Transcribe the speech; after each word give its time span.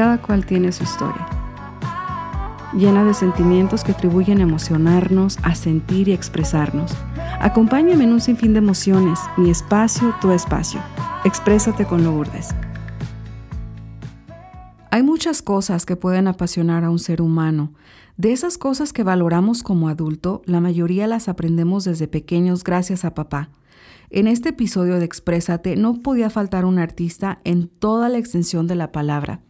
cada 0.00 0.22
cual 0.22 0.46
tiene 0.46 0.72
su 0.72 0.84
historia, 0.84 1.28
llena 2.72 3.04
de 3.04 3.12
sentimientos 3.12 3.84
que 3.84 3.92
atribuyen 3.92 4.38
a 4.38 4.44
emocionarnos, 4.44 5.38
a 5.42 5.54
sentir 5.54 6.08
y 6.08 6.14
expresarnos. 6.14 6.96
Acompáñame 7.38 8.04
en 8.04 8.14
un 8.14 8.22
sinfín 8.22 8.54
de 8.54 8.60
emociones, 8.60 9.18
mi 9.36 9.50
espacio, 9.50 10.14
tu 10.22 10.30
espacio. 10.30 10.80
Exprésate 11.26 11.84
con 11.84 12.02
Lourdes. 12.02 12.54
Hay 14.90 15.02
muchas 15.02 15.42
cosas 15.42 15.84
que 15.84 15.96
pueden 15.96 16.28
apasionar 16.28 16.82
a 16.82 16.88
un 16.88 16.98
ser 16.98 17.20
humano. 17.20 17.74
De 18.16 18.32
esas 18.32 18.56
cosas 18.56 18.94
que 18.94 19.04
valoramos 19.04 19.62
como 19.62 19.90
adulto, 19.90 20.40
la 20.46 20.62
mayoría 20.62 21.08
las 21.08 21.28
aprendemos 21.28 21.84
desde 21.84 22.08
pequeños 22.08 22.64
gracias 22.64 23.04
a 23.04 23.12
papá. 23.12 23.50
En 24.08 24.28
este 24.28 24.48
episodio 24.48 24.98
de 24.98 25.04
Exprésate 25.04 25.76
no 25.76 26.00
podía 26.00 26.30
faltar 26.30 26.64
un 26.64 26.78
artista 26.78 27.42
en 27.44 27.68
toda 27.68 28.08
la 28.08 28.16
extensión 28.16 28.66
de 28.66 28.76
la 28.76 28.92
palabra. 28.92 29.42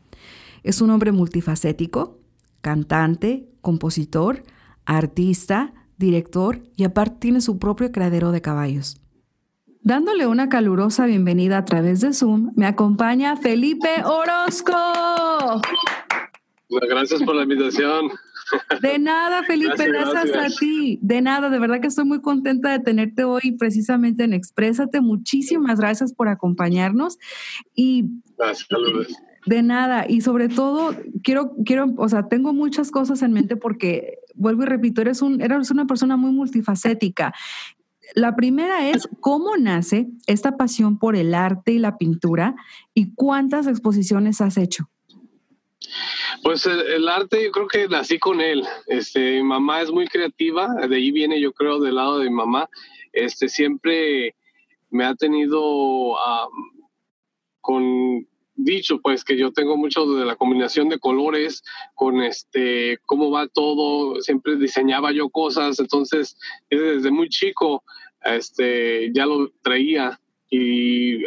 Es 0.62 0.80
un 0.80 0.90
hombre 0.90 1.12
multifacético, 1.12 2.18
cantante, 2.60 3.48
compositor, 3.60 4.42
artista, 4.84 5.72
director 5.96 6.62
y 6.76 6.84
aparte 6.84 7.16
tiene 7.20 7.40
su 7.40 7.58
propio 7.58 7.92
criadero 7.92 8.32
de 8.32 8.40
caballos. 8.40 9.00
Dándole 9.82 10.26
una 10.26 10.48
calurosa 10.48 11.06
bienvenida 11.06 11.58
a 11.58 11.64
través 11.64 12.00
de 12.00 12.12
Zoom, 12.12 12.52
me 12.54 12.66
acompaña 12.66 13.36
Felipe 13.36 13.88
Orozco. 14.04 14.72
Gracias 16.68 17.22
por 17.22 17.34
la 17.34 17.42
invitación. 17.42 18.10
De 18.82 18.98
nada, 18.98 19.42
Felipe, 19.44 19.86
gracias, 19.86 20.36
a 20.36 20.48
ti. 20.58 20.98
De 21.02 21.22
nada, 21.22 21.50
de 21.50 21.58
verdad 21.58 21.80
que 21.80 21.86
estoy 21.86 22.04
muy 22.04 22.20
contenta 22.20 22.70
de 22.72 22.80
tenerte 22.80 23.24
hoy 23.24 23.56
precisamente 23.58 24.24
en 24.24 24.32
Exprésate. 24.32 25.00
Muchísimas 25.00 25.78
gracias 25.78 26.12
por 26.12 26.28
acompañarnos. 26.28 27.18
Y 27.74 28.04
gracias, 28.36 28.68
De 29.46 29.62
nada, 29.62 30.04
y 30.08 30.20
sobre 30.20 30.48
todo 30.48 30.94
quiero, 31.22 31.54
quiero, 31.64 31.94
o 31.96 32.08
sea, 32.08 32.28
tengo 32.28 32.52
muchas 32.52 32.90
cosas 32.90 33.22
en 33.22 33.32
mente 33.32 33.56
porque, 33.56 34.18
vuelvo 34.34 34.64
y 34.64 34.66
repito, 34.66 35.00
eres, 35.00 35.22
un, 35.22 35.40
eres 35.40 35.70
una 35.70 35.86
persona 35.86 36.16
muy 36.16 36.30
multifacética 36.30 37.32
la 38.14 38.34
primera 38.34 38.88
es 38.88 39.08
cómo 39.20 39.56
nace 39.56 40.08
esta 40.26 40.56
pasión 40.56 40.98
por 40.98 41.16
el 41.16 41.34
arte 41.34 41.72
y 41.72 41.78
la 41.78 41.96
pintura 41.98 42.54
y 42.94 43.14
cuántas 43.14 43.66
exposiciones 43.66 44.40
has 44.40 44.56
hecho. 44.56 44.88
Pues 46.42 46.66
el, 46.66 47.08
arte 47.08 47.44
yo 47.44 47.50
creo 47.50 47.68
que 47.68 47.88
nací 47.88 48.18
con 48.18 48.40
él. 48.40 48.64
Este, 48.86 49.36
mi 49.36 49.42
mamá 49.42 49.82
es 49.82 49.90
muy 49.90 50.06
creativa, 50.06 50.68
de 50.74 50.96
ahí 50.96 51.10
viene 51.10 51.40
yo 51.40 51.52
creo 51.52 51.80
del 51.80 51.96
lado 51.96 52.18
de 52.18 52.28
mi 52.28 52.34
mamá. 52.34 52.68
Este, 53.12 53.48
siempre 53.48 54.36
me 54.90 55.04
ha 55.04 55.14
tenido 55.14 56.16
con 57.60 58.26
dicho 58.64 59.00
pues 59.00 59.24
que 59.24 59.36
yo 59.36 59.52
tengo 59.52 59.76
mucho 59.76 60.06
de 60.06 60.24
la 60.24 60.36
combinación 60.36 60.88
de 60.88 60.98
colores 60.98 61.62
con 61.94 62.22
este 62.22 62.98
cómo 63.06 63.30
va 63.30 63.48
todo 63.48 64.20
siempre 64.20 64.56
diseñaba 64.56 65.12
yo 65.12 65.28
cosas 65.28 65.78
entonces 65.78 66.36
desde 66.68 67.10
muy 67.10 67.28
chico 67.28 67.82
este 68.24 69.10
ya 69.14 69.26
lo 69.26 69.50
traía 69.62 70.20
y 70.50 71.24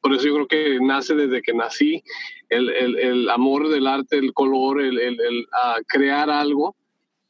por 0.00 0.14
eso 0.14 0.26
yo 0.26 0.34
creo 0.34 0.48
que 0.48 0.78
nace 0.80 1.14
desde 1.14 1.42
que 1.42 1.52
nací 1.52 2.02
el, 2.48 2.68
el, 2.70 3.30
amor 3.30 3.68
del 3.68 3.86
arte 3.86 4.18
el 4.18 4.32
color 4.32 4.80
el, 4.82 4.98
el 4.98 5.46
crear 5.86 6.30
algo. 6.30 6.76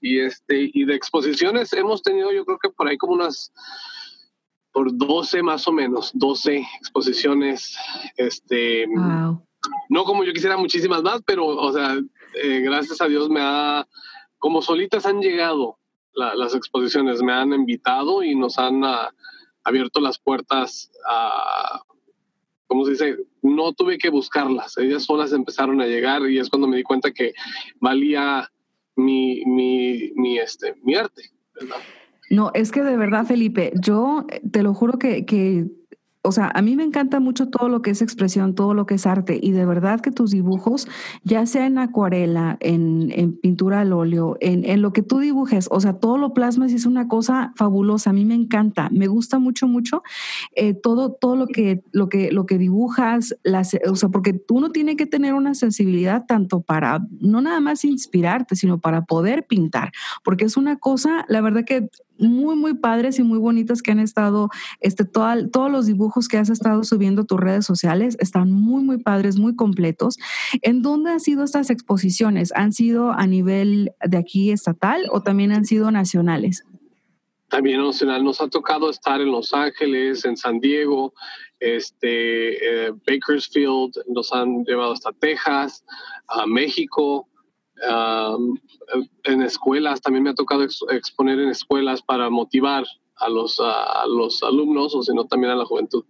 Y 0.02 0.18
este 0.18 0.70
y 0.72 0.84
de 0.86 0.94
exposiciones 0.94 1.74
hemos 1.74 2.02
tenido 2.02 2.32
yo 2.32 2.46
creo 2.46 2.58
que 2.58 2.70
por 2.70 2.88
ahí 2.88 2.96
como 2.96 3.12
unas 3.12 3.52
por 4.72 4.96
12 4.96 5.42
más 5.42 5.66
o 5.68 5.72
menos, 5.72 6.10
12 6.14 6.66
exposiciones. 6.78 7.76
Este, 8.16 8.86
No 9.88 10.04
como 10.04 10.24
yo 10.24 10.32
quisiera 10.32 10.56
muchísimas 10.56 11.02
más, 11.02 11.20
pero, 11.24 11.46
o 11.46 11.72
sea, 11.72 11.98
eh, 12.42 12.60
gracias 12.60 13.00
a 13.00 13.08
Dios 13.08 13.28
me 13.28 13.40
ha, 13.42 13.86
como 14.38 14.62
solitas 14.62 15.06
han 15.06 15.20
llegado 15.20 15.78
las 16.12 16.54
exposiciones, 16.54 17.22
me 17.22 17.32
han 17.32 17.52
invitado 17.52 18.22
y 18.22 18.34
nos 18.34 18.58
han 18.58 18.84
ah, 18.84 19.10
abierto 19.64 20.00
las 20.00 20.18
puertas 20.18 20.90
a, 21.08 21.82
¿cómo 22.66 22.84
se 22.84 22.92
dice? 22.92 23.16
No 23.42 23.72
tuve 23.72 23.96
que 23.96 24.10
buscarlas, 24.10 24.76
ellas 24.78 25.04
solas 25.04 25.32
empezaron 25.32 25.80
a 25.80 25.86
llegar 25.86 26.28
y 26.28 26.38
es 26.38 26.50
cuando 26.50 26.68
me 26.68 26.76
di 26.76 26.82
cuenta 26.82 27.12
que 27.12 27.32
valía 27.80 28.50
mi, 28.96 29.44
mi, 29.46 30.12
mi, 30.14 30.38
este, 30.38 30.74
mi 30.82 30.94
arte. 30.94 31.30
¿verdad? 31.54 31.76
No, 32.30 32.52
es 32.54 32.70
que 32.70 32.82
de 32.82 32.96
verdad, 32.96 33.26
Felipe, 33.26 33.72
yo 33.74 34.24
te 34.52 34.62
lo 34.62 34.72
juro 34.72 34.98
que, 34.98 35.26
que 35.26 35.66
o 36.22 36.32
sea, 36.32 36.50
a 36.54 36.60
mí 36.60 36.76
me 36.76 36.84
encanta 36.84 37.18
mucho 37.18 37.48
todo 37.48 37.70
lo 37.70 37.80
que 37.80 37.90
es 37.90 38.02
expresión, 38.02 38.54
todo 38.54 38.74
lo 38.74 38.84
que 38.84 38.96
es 38.96 39.06
arte 39.06 39.38
y 39.40 39.52
de 39.52 39.64
verdad 39.64 40.00
que 40.00 40.10
tus 40.10 40.32
dibujos, 40.32 40.86
ya 41.24 41.46
sea 41.46 41.64
en 41.64 41.78
acuarela, 41.78 42.58
en, 42.60 43.38
pintura 43.40 43.80
al 43.80 43.94
óleo, 43.94 44.36
en, 44.40 44.82
lo 44.82 44.92
que 44.92 45.02
tú 45.02 45.20
dibujes, 45.20 45.68
o 45.70 45.80
sea, 45.80 45.94
todo 45.94 46.18
lo 46.18 46.34
plasmas 46.34 46.72
y 46.72 46.74
es 46.74 46.84
una 46.84 47.08
cosa 47.08 47.52
fabulosa. 47.56 48.10
A 48.10 48.12
mí 48.12 48.26
me 48.26 48.34
encanta, 48.34 48.90
me 48.92 49.06
gusta 49.06 49.38
mucho, 49.38 49.66
mucho 49.66 50.02
eh, 50.54 50.74
todo, 50.74 51.12
todo 51.12 51.36
lo 51.36 51.46
que, 51.46 51.82
lo 51.92 52.10
que, 52.10 52.30
lo 52.32 52.44
que 52.44 52.58
dibujas, 52.58 53.34
las, 53.42 53.74
o 53.88 53.96
sea, 53.96 54.10
porque 54.10 54.34
tú 54.34 54.60
no 54.60 54.72
tienes 54.72 54.96
que 54.96 55.06
tener 55.06 55.32
una 55.32 55.54
sensibilidad 55.54 56.26
tanto 56.26 56.60
para 56.60 57.00
no 57.18 57.40
nada 57.40 57.60
más 57.60 57.82
inspirarte, 57.84 58.56
sino 58.56 58.78
para 58.78 59.06
poder 59.06 59.46
pintar, 59.46 59.90
porque 60.22 60.44
es 60.44 60.58
una 60.58 60.76
cosa, 60.76 61.24
la 61.28 61.40
verdad 61.40 61.64
que 61.64 61.88
muy, 62.20 62.54
muy 62.54 62.74
padres 62.74 63.18
y 63.18 63.22
muy 63.22 63.38
bonitas 63.38 63.82
que 63.82 63.92
han 63.92 63.98
estado, 63.98 64.50
este, 64.80 65.04
todos 65.04 65.70
los 65.70 65.86
dibujos 65.86 66.09
que 66.28 66.38
has 66.38 66.50
estado 66.50 66.84
subiendo 66.84 67.24
tus 67.24 67.40
redes 67.40 67.64
sociales 67.64 68.16
están 68.20 68.50
muy, 68.50 68.82
muy 68.82 68.98
padres, 68.98 69.38
muy 69.38 69.56
completos. 69.56 70.16
¿En 70.62 70.82
dónde 70.82 71.10
han 71.10 71.20
sido 71.20 71.44
estas 71.44 71.70
exposiciones? 71.70 72.52
¿Han 72.54 72.72
sido 72.72 73.12
a 73.12 73.26
nivel 73.26 73.92
de 74.04 74.16
aquí 74.16 74.50
estatal 74.50 75.06
o 75.10 75.22
también 75.22 75.52
han 75.52 75.64
sido 75.64 75.90
nacionales? 75.90 76.64
También 77.48 77.82
nacional. 77.82 78.22
Nos 78.22 78.40
ha 78.40 78.48
tocado 78.48 78.90
estar 78.90 79.20
en 79.20 79.30
Los 79.30 79.52
Ángeles, 79.52 80.24
en 80.24 80.36
San 80.36 80.60
Diego, 80.60 81.12
este, 81.58 82.86
eh, 82.86 82.92
Bakersfield, 83.06 83.92
nos 84.08 84.32
han 84.32 84.64
llevado 84.64 84.92
hasta 84.92 85.12
Texas, 85.12 85.84
a 86.28 86.46
México, 86.46 87.26
en 89.24 89.42
escuelas, 89.42 90.00
también 90.00 90.24
me 90.24 90.30
ha 90.30 90.34
tocado 90.34 90.62
exponer 90.62 91.38
en 91.38 91.48
escuelas 91.48 92.02
para 92.02 92.28
motivar 92.30 92.84
a 93.20 93.28
los, 93.28 93.60
a, 93.60 94.06
los 94.06 94.42
alumnos 94.42 94.94
o 94.94 95.02
sino 95.02 95.26
también 95.26 95.52
a 95.52 95.56
la 95.56 95.64
juventud. 95.64 96.04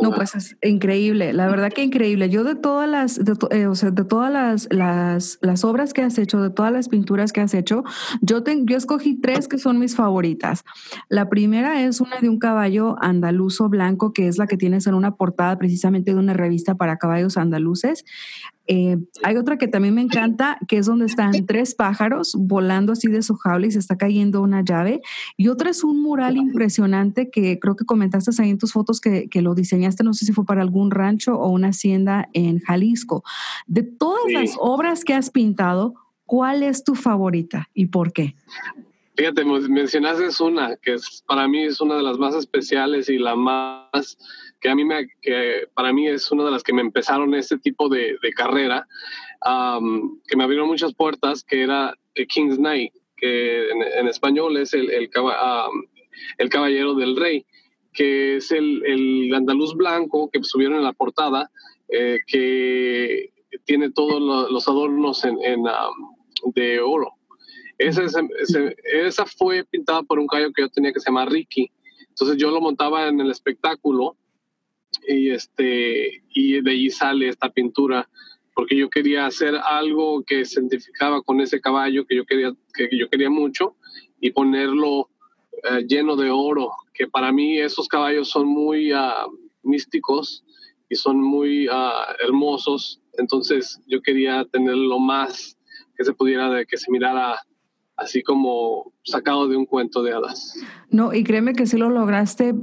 No, 0.00 0.12
pues 0.12 0.34
es 0.34 0.56
increíble, 0.62 1.32
la 1.32 1.46
verdad 1.46 1.70
que 1.72 1.82
increíble. 1.82 2.30
Yo 2.30 2.44
de 2.44 2.54
todas 2.54 2.88
las, 2.88 3.20
eh, 3.50 3.66
o 3.66 3.74
sea, 3.74 3.90
de 3.90 4.04
todas 4.04 4.32
las, 4.32 4.68
las, 4.70 5.38
las, 5.42 5.64
obras 5.64 5.92
que 5.92 6.02
has 6.02 6.18
hecho, 6.18 6.40
de 6.40 6.50
todas 6.50 6.72
las 6.72 6.88
pinturas 6.88 7.32
que 7.32 7.40
has 7.40 7.54
hecho, 7.54 7.84
yo, 8.20 8.42
te, 8.42 8.62
yo 8.64 8.76
escogí 8.76 9.20
tres 9.20 9.48
que 9.48 9.58
son 9.58 9.78
mis 9.78 9.96
favoritas. 9.96 10.64
La 11.08 11.28
primera 11.28 11.82
es 11.82 12.00
una 12.00 12.20
de 12.20 12.28
un 12.28 12.38
caballo 12.38 12.96
andaluzo 13.00 13.68
blanco, 13.68 14.12
que 14.12 14.28
es 14.28 14.38
la 14.38 14.46
que 14.46 14.56
tienes 14.56 14.86
en 14.86 14.94
una 14.94 15.16
portada 15.16 15.56
precisamente 15.58 16.12
de 16.12 16.18
una 16.18 16.34
revista 16.34 16.74
para 16.74 16.96
caballos 16.98 17.36
andaluces. 17.36 18.04
Eh, 18.68 18.96
hay 19.24 19.36
otra 19.36 19.58
que 19.58 19.66
también 19.66 19.94
me 19.94 20.02
encanta, 20.02 20.58
que 20.68 20.78
es 20.78 20.86
donde 20.86 21.06
están 21.06 21.32
tres 21.46 21.74
pájaros 21.74 22.36
volando 22.38 22.92
así 22.92 23.08
de 23.08 23.22
su 23.22 23.34
jaula 23.34 23.66
y 23.66 23.72
se 23.72 23.78
está 23.78 23.96
cayendo 23.96 24.40
una 24.40 24.62
llave. 24.62 25.00
Y 25.36 25.48
otra 25.48 25.70
es 25.70 25.82
un 25.82 26.00
mural 26.00 26.36
impresionante 26.36 27.30
que 27.30 27.58
creo 27.58 27.76
que 27.76 27.84
comentaste 27.84 28.30
ahí 28.40 28.50
en 28.50 28.58
tus 28.58 28.72
fotos 28.72 29.00
que, 29.00 29.28
que 29.28 29.42
lo 29.42 29.54
diseñaste, 29.82 30.04
no 30.04 30.14
sé 30.14 30.26
si 30.26 30.32
fue 30.32 30.44
para 30.44 30.62
algún 30.62 30.90
rancho 30.90 31.34
o 31.34 31.48
una 31.48 31.68
hacienda 31.68 32.28
en 32.32 32.60
Jalisco. 32.60 33.24
De 33.66 33.82
todas 33.82 34.30
las 34.32 34.56
obras 34.58 35.04
que 35.04 35.14
has 35.14 35.30
pintado, 35.30 35.94
¿cuál 36.24 36.62
es 36.62 36.84
tu 36.84 36.94
favorita 36.94 37.68
y 37.74 37.86
por 37.86 38.12
qué? 38.12 38.36
Fíjate, 39.16 39.44
mencionaste 39.44 40.42
una 40.42 40.76
que 40.76 40.94
es, 40.94 41.22
para 41.26 41.46
mí 41.48 41.64
es 41.64 41.80
una 41.80 41.96
de 41.96 42.02
las 42.02 42.16
más 42.16 42.34
especiales 42.34 43.08
y 43.08 43.18
la 43.18 43.34
más 43.34 44.16
que 44.60 44.70
a 44.70 44.74
mí 44.74 44.84
me, 44.84 45.08
que 45.20 45.66
para 45.74 45.92
mí 45.92 46.06
es 46.06 46.30
una 46.30 46.44
de 46.44 46.52
las 46.52 46.62
que 46.62 46.72
me 46.72 46.80
empezaron 46.80 47.34
este 47.34 47.58
tipo 47.58 47.88
de, 47.88 48.16
de 48.22 48.32
carrera, 48.32 48.86
que 50.28 50.36
me 50.36 50.44
abrieron 50.44 50.68
muchas 50.68 50.94
puertas, 50.94 51.42
que 51.42 51.62
era 51.62 51.94
King's 52.28 52.56
Knight, 52.56 52.92
que 53.16 53.70
en, 53.70 54.06
español 54.06 54.56
es 54.56 54.72
el, 54.72 54.88
el, 54.90 55.10
el, 56.38 56.48
caballero 56.48 56.94
del 56.94 57.16
rey, 57.16 57.44
que 57.92 58.36
es 58.36 58.50
el, 58.50 58.82
el 58.86 59.34
andaluz 59.34 59.74
blanco 59.74 60.30
que 60.30 60.42
subieron 60.42 60.78
en 60.78 60.84
la 60.84 60.92
portada, 60.92 61.50
eh, 61.88 62.20
que 62.26 63.32
tiene 63.64 63.90
todos 63.90 64.50
los 64.50 64.68
adornos 64.68 65.24
en, 65.24 65.38
en 65.42 65.64
de 66.54 66.80
oro. 66.80 67.12
Esa, 67.78 68.04
esa, 68.84 69.26
fue 69.26 69.64
pintada 69.64 70.02
por 70.02 70.18
un 70.18 70.26
caballo 70.26 70.52
que 70.52 70.62
yo 70.62 70.68
tenía 70.68 70.92
que 70.92 71.00
se 71.00 71.10
llama 71.10 71.26
Ricky. 71.26 71.70
Entonces 72.08 72.36
yo 72.36 72.50
lo 72.50 72.60
montaba 72.60 73.08
en 73.08 73.20
el 73.20 73.30
espectáculo 73.30 74.16
y 75.08 75.30
este 75.30 76.22
y 76.34 76.60
de 76.60 76.70
ahí 76.70 76.90
sale 76.90 77.28
esta 77.28 77.50
pintura 77.50 78.08
porque 78.54 78.76
yo 78.76 78.90
quería 78.90 79.26
hacer 79.26 79.56
algo 79.56 80.22
que 80.22 80.44
se 80.44 80.60
identificaba 80.60 81.22
con 81.22 81.40
ese 81.40 81.60
caballo 81.60 82.06
que 82.06 82.16
yo 82.16 82.26
quería 82.26 82.52
que 82.74 82.88
yo 82.92 83.08
quería 83.08 83.30
mucho 83.30 83.76
y 84.20 84.30
ponerlo 84.30 85.08
eh, 85.62 85.84
lleno 85.86 86.16
de 86.16 86.30
oro 86.30 86.70
que 86.94 87.06
para 87.06 87.32
mí 87.32 87.58
esos 87.58 87.88
caballos 87.88 88.28
son 88.28 88.46
muy 88.46 88.92
ah, 88.92 89.26
místicos 89.62 90.44
y 90.88 90.96
son 90.96 91.20
muy 91.20 91.68
ah, 91.70 92.14
hermosos. 92.24 93.00
Entonces 93.18 93.80
yo 93.86 94.00
quería 94.02 94.44
tener 94.46 94.76
lo 94.76 94.98
más 94.98 95.56
que 95.96 96.04
se 96.04 96.12
pudiera 96.12 96.50
de 96.50 96.66
que 96.66 96.76
se 96.76 96.90
mirara 96.90 97.40
así 97.96 98.22
como 98.22 98.92
sacado 99.04 99.48
de 99.48 99.56
un 99.56 99.66
cuento 99.66 100.02
de 100.02 100.12
hadas. 100.12 100.56
No, 100.90 101.12
y 101.12 101.24
créeme 101.24 101.54
que 101.54 101.66
sí 101.66 101.76
lo 101.76 101.90
lograste 101.90 102.54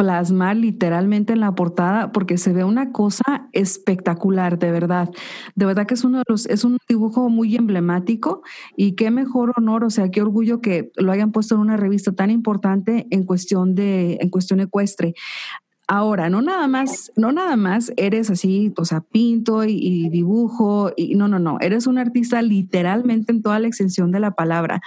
plasmar 0.00 0.56
literalmente 0.56 1.34
en 1.34 1.40
la 1.40 1.54
portada 1.54 2.10
porque 2.10 2.38
se 2.38 2.54
ve 2.54 2.64
una 2.64 2.90
cosa 2.90 3.50
espectacular, 3.52 4.58
de 4.58 4.70
verdad. 4.70 5.10
De 5.56 5.66
verdad 5.66 5.86
que 5.86 5.92
es 5.92 6.04
uno 6.04 6.20
de 6.20 6.24
los, 6.26 6.46
es 6.46 6.64
un 6.64 6.78
dibujo 6.88 7.28
muy 7.28 7.54
emblemático 7.54 8.40
y 8.78 8.92
qué 8.92 9.10
mejor 9.10 9.52
honor, 9.58 9.84
o 9.84 9.90
sea, 9.90 10.10
qué 10.10 10.22
orgullo 10.22 10.62
que 10.62 10.90
lo 10.96 11.12
hayan 11.12 11.32
puesto 11.32 11.54
en 11.54 11.60
una 11.60 11.76
revista 11.76 12.12
tan 12.12 12.30
importante 12.30 13.08
en 13.10 13.24
cuestión 13.24 13.74
de, 13.74 14.16
en 14.22 14.30
cuestión 14.30 14.60
ecuestre. 14.60 15.12
Ahora, 15.86 16.30
no 16.30 16.40
nada 16.40 16.66
más, 16.66 17.12
no 17.14 17.30
nada 17.30 17.56
más 17.56 17.92
eres 17.98 18.30
así, 18.30 18.72
o 18.78 18.86
sea, 18.86 19.02
pinto 19.02 19.64
y, 19.64 20.08
dibujo, 20.08 20.92
y 20.96 21.14
no, 21.14 21.28
no, 21.28 21.38
no, 21.38 21.58
eres 21.60 21.86
un 21.86 21.98
artista 21.98 22.40
literalmente 22.40 23.32
en 23.32 23.42
toda 23.42 23.58
la 23.58 23.68
extensión 23.68 24.12
de 24.12 24.20
la 24.20 24.30
palabra. 24.30 24.80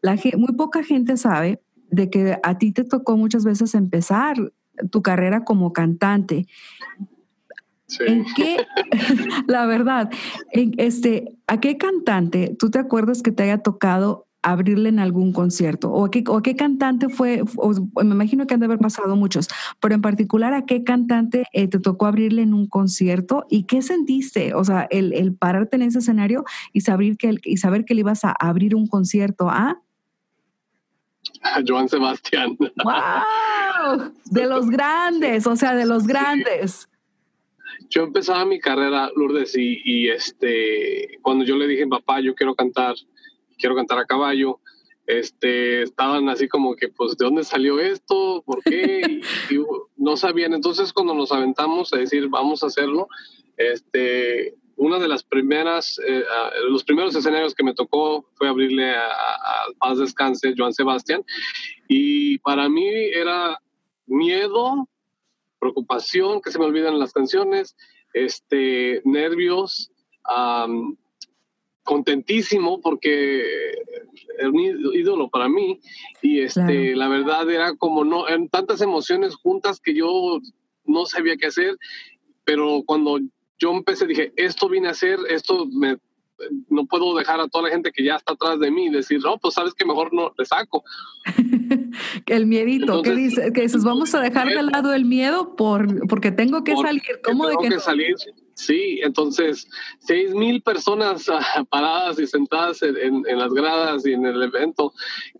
La, 0.00 0.16
muy 0.38 0.54
poca 0.56 0.82
gente 0.82 1.18
sabe 1.18 1.60
de 1.90 2.10
que 2.10 2.38
a 2.42 2.58
ti 2.58 2.72
te 2.72 2.84
tocó 2.84 3.16
muchas 3.16 3.44
veces 3.44 3.74
empezar 3.74 4.36
tu 4.90 5.02
carrera 5.02 5.44
como 5.44 5.72
cantante. 5.72 6.46
Sí. 7.86 8.04
¿En 8.06 8.24
qué, 8.36 8.58
la 9.46 9.66
verdad, 9.66 10.10
en 10.52 10.74
este, 10.76 11.38
¿a 11.46 11.58
qué 11.58 11.78
cantante 11.78 12.54
tú 12.58 12.70
te 12.70 12.78
acuerdas 12.78 13.22
que 13.22 13.32
te 13.32 13.44
haya 13.44 13.58
tocado 13.58 14.28
abrirle 14.42 14.90
en 14.90 14.98
algún 14.98 15.32
concierto? 15.32 15.90
¿O 15.90 16.04
a 16.04 16.10
qué, 16.10 16.22
qué 16.42 16.56
cantante 16.56 17.08
fue? 17.08 17.42
me 17.96 18.14
imagino 18.14 18.46
que 18.46 18.54
han 18.54 18.60
de 18.60 18.66
haber 18.66 18.78
pasado 18.78 19.16
muchos, 19.16 19.48
pero 19.80 19.94
en 19.94 20.02
particular, 20.02 20.52
¿a 20.54 20.66
qué 20.66 20.84
cantante 20.84 21.44
eh, 21.52 21.68
te 21.68 21.78
tocó 21.78 22.06
abrirle 22.06 22.42
en 22.42 22.54
un 22.54 22.66
concierto? 22.66 23.46
¿Y 23.48 23.64
qué 23.64 23.82
sentiste? 23.82 24.54
O 24.54 24.64
sea, 24.64 24.86
el, 24.90 25.12
el 25.14 25.34
pararte 25.34 25.76
en 25.76 25.82
ese 25.82 26.00
escenario 26.00 26.44
y 26.72 26.82
saber, 26.82 27.16
que, 27.16 27.36
y 27.42 27.56
saber 27.56 27.84
que 27.84 27.94
le 27.94 28.00
ibas 28.00 28.24
a 28.24 28.32
abrir 28.32 28.74
un 28.74 28.86
concierto 28.86 29.48
a... 29.48 29.80
A 31.42 31.60
Joan 31.66 31.88
Sebastián. 31.88 32.56
¡Wow! 32.58 34.12
De 34.26 34.46
los 34.46 34.68
grandes, 34.70 35.46
o 35.46 35.56
sea, 35.56 35.74
de 35.74 35.86
los 35.86 36.06
grandes. 36.06 36.88
Yo 37.90 38.02
empezaba 38.02 38.44
mi 38.44 38.60
carrera, 38.60 39.10
Lourdes, 39.16 39.56
y, 39.56 39.80
y, 39.84 40.08
este, 40.08 41.18
cuando 41.22 41.44
yo 41.44 41.56
le 41.56 41.66
dije, 41.66 41.86
papá, 41.86 42.20
yo 42.20 42.34
quiero 42.34 42.54
cantar, 42.54 42.94
quiero 43.56 43.74
cantar 43.74 43.98
a 43.98 44.04
caballo, 44.04 44.60
este, 45.06 45.82
estaban 45.82 46.28
así 46.28 46.48
como 46.48 46.76
que, 46.76 46.88
pues, 46.88 47.16
¿de 47.16 47.24
dónde 47.24 47.42
salió 47.42 47.80
esto? 47.80 48.42
¿Por 48.44 48.62
qué? 48.62 49.22
Y, 49.50 49.56
no 49.96 50.16
sabían. 50.16 50.52
Entonces, 50.52 50.92
cuando 50.92 51.14
nos 51.14 51.32
aventamos 51.32 51.92
a 51.94 51.96
decir, 51.96 52.28
vamos 52.28 52.62
a 52.62 52.66
hacerlo, 52.66 53.08
este, 53.56 54.54
una 54.78 54.98
de 54.98 55.08
las 55.08 55.24
primeras, 55.24 56.00
eh, 56.06 56.24
los 56.70 56.84
primeros 56.84 57.14
escenarios 57.14 57.54
que 57.54 57.64
me 57.64 57.74
tocó 57.74 58.24
fue 58.34 58.48
abrirle 58.48 58.94
a, 58.94 59.12
Paz 59.78 59.98
Descanse, 59.98 60.54
Joan 60.56 60.72
Sebastián, 60.72 61.22
y 61.88 62.38
para 62.38 62.68
mí 62.68 62.88
era 62.88 63.60
miedo, 64.06 64.88
preocupación, 65.58 66.40
que 66.40 66.50
se 66.50 66.58
me 66.58 66.64
olvidan 66.64 66.98
las 66.98 67.12
canciones, 67.12 67.76
este, 68.14 69.02
nervios, 69.04 69.90
contentísimo 71.84 72.80
porque 72.82 73.42
era 74.38 74.50
un 74.50 74.60
ídolo 74.94 75.28
para 75.30 75.48
mí. 75.48 75.80
Y 76.22 76.40
este 76.40 76.94
la 76.94 77.08
verdad 77.08 77.50
era 77.50 77.74
como 77.76 78.04
no 78.04 78.28
en 78.28 78.48
tantas 78.48 78.82
emociones 78.82 79.34
juntas 79.34 79.80
que 79.80 79.94
yo 79.94 80.38
no 80.84 81.06
sabía 81.06 81.36
qué 81.36 81.46
hacer. 81.46 81.78
Pero 82.44 82.82
cuando 82.86 83.18
yo 83.58 83.72
empecé 83.72 84.06
dije 84.06 84.32
esto 84.36 84.68
vine 84.68 84.88
a 84.88 84.92
hacer 84.92 85.18
esto 85.28 85.66
me 85.66 85.96
no 86.68 86.86
puedo 86.86 87.16
dejar 87.16 87.40
a 87.40 87.48
toda 87.48 87.64
la 87.64 87.70
gente 87.70 87.92
que 87.92 88.04
ya 88.04 88.16
está 88.16 88.32
atrás 88.32 88.58
de 88.60 88.70
mí 88.70 88.86
y 88.86 88.90
decir, 88.90 89.20
no, 89.22 89.38
pues 89.38 89.54
sabes 89.54 89.74
que 89.74 89.84
mejor 89.84 90.12
no 90.12 90.32
le 90.36 90.44
saco. 90.44 90.84
el 92.26 92.46
miedito, 92.46 93.02
¿qué 93.02 93.12
dices? 93.12 93.52
Que 93.52 93.62
dices, 93.62 93.84
vamos 93.84 94.14
a 94.14 94.20
dejar 94.20 94.48
de 94.48 94.62
lado 94.62 94.92
el 94.92 95.04
miedo 95.04 95.56
por, 95.56 96.06
porque 96.08 96.30
tengo 96.30 96.64
que 96.64 96.76
salir. 96.76 97.02
¿Cómo 97.24 97.48
de 97.48 97.56
que, 97.56 97.80
salir? 97.80 98.14
Sí, 98.54 99.00
entonces, 99.02 99.68
seis 100.00 100.34
mil 100.34 100.62
personas 100.62 101.28
ah, 101.28 101.64
paradas 101.68 102.18
y 102.18 102.26
sentadas 102.26 102.82
en, 102.82 103.22
las 103.22 103.52
gradas 103.52 104.04
y 104.06 104.12
en 104.12 104.26
el 104.26 104.42
evento, 104.42 104.92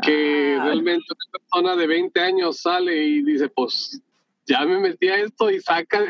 que 0.02 0.56
ah. 0.58 0.64
realmente 0.64 1.04
una 1.10 1.38
persona 1.38 1.76
de 1.76 1.86
20 1.86 2.20
años 2.20 2.60
sale 2.60 3.04
y 3.04 3.22
dice, 3.22 3.48
pues 3.48 4.00
ya 4.48 4.64
me 4.64 4.78
metí 4.78 5.08
a 5.08 5.20
esto 5.20 5.50
y 5.50 5.60
saca, 5.60 6.02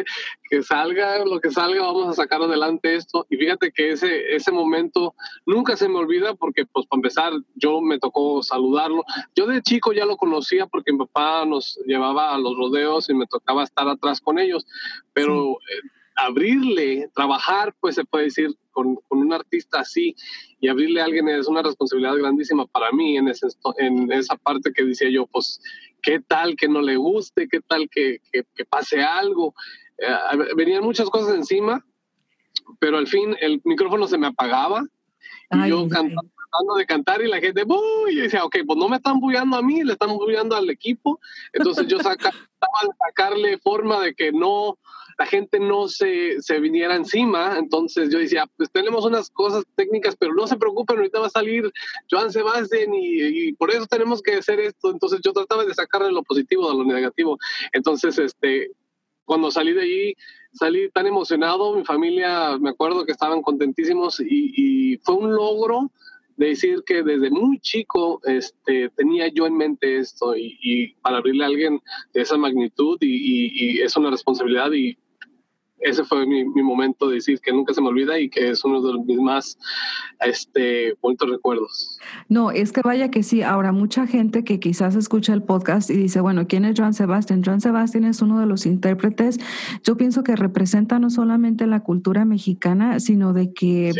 que 0.48 0.62
salga 0.62 1.24
lo 1.24 1.40
que 1.40 1.50
salga, 1.50 1.82
vamos 1.82 2.08
a 2.08 2.12
sacar 2.22 2.40
adelante 2.40 2.94
esto. 2.94 3.26
Y 3.28 3.36
fíjate 3.36 3.72
que 3.72 3.90
ese, 3.90 4.34
ese 4.34 4.52
momento 4.52 5.14
nunca 5.44 5.76
se 5.76 5.88
me 5.88 5.96
olvida 5.96 6.34
porque, 6.34 6.64
pues, 6.64 6.86
para 6.86 6.98
empezar, 6.98 7.32
yo 7.56 7.80
me 7.80 7.98
tocó 7.98 8.42
saludarlo. 8.42 9.04
Yo 9.34 9.46
de 9.46 9.60
chico 9.62 9.92
ya 9.92 10.06
lo 10.06 10.16
conocía 10.16 10.66
porque 10.66 10.92
mi 10.92 10.98
papá 10.98 11.44
nos 11.44 11.78
llevaba 11.84 12.34
a 12.34 12.38
los 12.38 12.56
rodeos 12.56 13.10
y 13.10 13.14
me 13.14 13.26
tocaba 13.26 13.64
estar 13.64 13.88
atrás 13.88 14.20
con 14.20 14.38
ellos, 14.38 14.66
pero... 15.12 15.52
Eh, 15.52 15.88
abrirle, 16.18 17.08
trabajar, 17.14 17.74
pues 17.78 17.94
se 17.94 18.04
puede 18.04 18.24
decir, 18.24 18.50
con, 18.72 18.96
con, 19.08 19.20
un 19.20 19.32
artista 19.32 19.80
así 19.80 20.16
y 20.60 20.66
abrirle 20.66 21.00
a 21.00 21.04
alguien 21.04 21.28
es 21.28 21.46
una 21.46 21.62
responsabilidad 21.62 22.16
grandísima 22.16 22.66
para 22.66 22.90
mí 22.90 23.16
en, 23.16 23.28
ese, 23.28 23.46
en 23.78 24.10
esa 24.10 24.36
parte 24.36 24.72
que 24.72 24.84
decía 24.84 25.08
yo, 25.10 25.26
pues, 25.26 25.60
¿qué 26.02 26.20
tal 26.20 26.56
que 26.56 26.68
no 26.68 26.80
le 26.80 26.96
guste? 26.96 27.48
¿Qué 27.48 27.60
tal 27.60 27.88
que, 27.90 28.18
que, 28.32 28.64
pase 28.64 29.02
algo? 29.02 29.54
Eh, 29.98 30.54
venían 30.56 30.84
muchas 30.84 31.10
cosas 31.10 31.34
encima, 31.34 31.84
pero 32.78 32.98
al 32.98 33.06
fin 33.06 33.36
el 33.40 33.60
micrófono 33.64 34.06
se 34.06 34.18
me 34.18 34.26
apagaba 34.26 34.84
y 35.50 35.68
yo 35.68 35.88
cantando, 35.88 36.22
tratando 36.22 36.74
de 36.76 36.86
cantar 36.86 37.22
y 37.22 37.28
la 37.28 37.40
gente, 37.40 37.64
¡Buy! 37.64 38.12
y 38.12 38.16
decía, 38.16 38.44
ok, 38.44 38.58
pues 38.66 38.78
no 38.78 38.88
me 38.88 38.96
están 38.96 39.20
bullando 39.20 39.56
a 39.56 39.62
mí, 39.62 39.82
le 39.82 39.92
están 39.92 40.10
bullando 40.16 40.56
al 40.56 40.68
equipo. 40.70 41.20
Entonces 41.52 41.86
yo 41.86 41.98
saca, 42.00 42.32
sacarle 43.06 43.58
forma 43.58 44.00
de 44.00 44.14
que 44.14 44.32
no, 44.32 44.78
la 45.18 45.26
gente 45.26 45.58
no 45.58 45.88
se, 45.88 46.40
se, 46.40 46.60
viniera 46.60 46.94
encima. 46.94 47.58
Entonces 47.58 48.08
yo 48.10 48.20
decía, 48.20 48.46
pues 48.56 48.70
tenemos 48.70 49.04
unas 49.04 49.28
cosas 49.30 49.64
técnicas, 49.74 50.16
pero 50.16 50.32
no 50.32 50.46
se 50.46 50.56
preocupen, 50.56 50.96
ahorita 50.96 51.18
va 51.18 51.26
a 51.26 51.30
salir 51.30 51.70
Joan 52.08 52.32
Sebastián 52.32 52.94
y, 52.94 53.48
y, 53.48 53.52
por 53.54 53.70
eso 53.70 53.86
tenemos 53.86 54.22
que 54.22 54.36
hacer 54.36 54.60
esto. 54.60 54.92
Entonces 54.92 55.20
yo 55.24 55.32
trataba 55.32 55.64
de 55.64 55.74
sacarle 55.74 56.12
lo 56.12 56.22
positivo 56.22 56.70
de 56.70 56.78
lo 56.78 56.84
negativo. 56.84 57.36
Entonces, 57.72 58.16
este, 58.18 58.70
cuando 59.24 59.50
salí 59.50 59.72
de 59.72 59.82
allí, 59.82 60.14
salí 60.52 60.88
tan 60.90 61.06
emocionado, 61.06 61.76
mi 61.76 61.84
familia, 61.84 62.56
me 62.58 62.70
acuerdo 62.70 63.04
que 63.04 63.12
estaban 63.12 63.42
contentísimos 63.42 64.20
y, 64.20 64.98
fue 65.02 65.16
un 65.16 65.34
logro 65.34 65.90
de 66.36 66.48
decir 66.48 66.82
que 66.86 67.02
desde 67.02 67.30
muy 67.30 67.58
chico 67.60 68.20
este, 68.24 68.88
tenía 68.90 69.28
yo 69.28 69.46
en 69.46 69.56
mente 69.56 69.98
esto 69.98 70.36
y, 70.36 70.94
para 71.02 71.18
abrirle 71.18 71.44
a 71.44 71.48
alguien 71.48 71.80
de 72.14 72.20
esa 72.22 72.36
magnitud 72.36 72.98
y, 73.00 73.78
y 73.78 73.80
es 73.80 73.96
una 73.96 74.10
responsabilidad 74.10 74.72
y 74.72 74.96
ese 75.80 76.04
fue 76.04 76.26
mi, 76.26 76.44
momento 76.44 77.08
de 77.08 77.16
decir 77.16 77.40
que 77.40 77.52
nunca 77.52 77.72
se 77.72 77.80
me 77.80 77.88
olvida 77.88 78.18
y 78.18 78.28
que 78.28 78.50
es 78.50 78.64
uno 78.64 78.80
de 78.82 78.98
mis 79.04 79.18
más 79.18 79.58
este, 80.20 80.94
bonitos 81.00 81.30
recuerdos. 81.30 81.98
No, 82.28 82.50
es 82.50 82.72
que 82.72 82.82
vaya 82.82 83.10
que 83.10 83.22
sí. 83.22 83.42
Ahora, 83.42 83.72
mucha 83.72 84.06
gente 84.06 84.44
que 84.44 84.60
quizás 84.60 84.96
escucha 84.96 85.32
el 85.32 85.42
podcast 85.42 85.90
y 85.90 85.96
dice, 85.96 86.20
bueno, 86.20 86.46
¿quién 86.46 86.64
es 86.64 86.78
Joan 86.78 86.94
Sebastián? 86.94 87.42
Joan 87.44 87.60
Sebastián 87.60 88.04
es 88.04 88.22
uno 88.22 88.40
de 88.40 88.46
los 88.46 88.66
intérpretes, 88.66 89.38
yo 89.84 89.96
pienso 89.96 90.22
que 90.22 90.36
representa 90.36 90.98
no 90.98 91.10
solamente 91.10 91.66
la 91.66 91.80
cultura 91.80 92.24
mexicana, 92.24 93.00
sino 93.00 93.32
de 93.32 93.52
que 93.52 93.92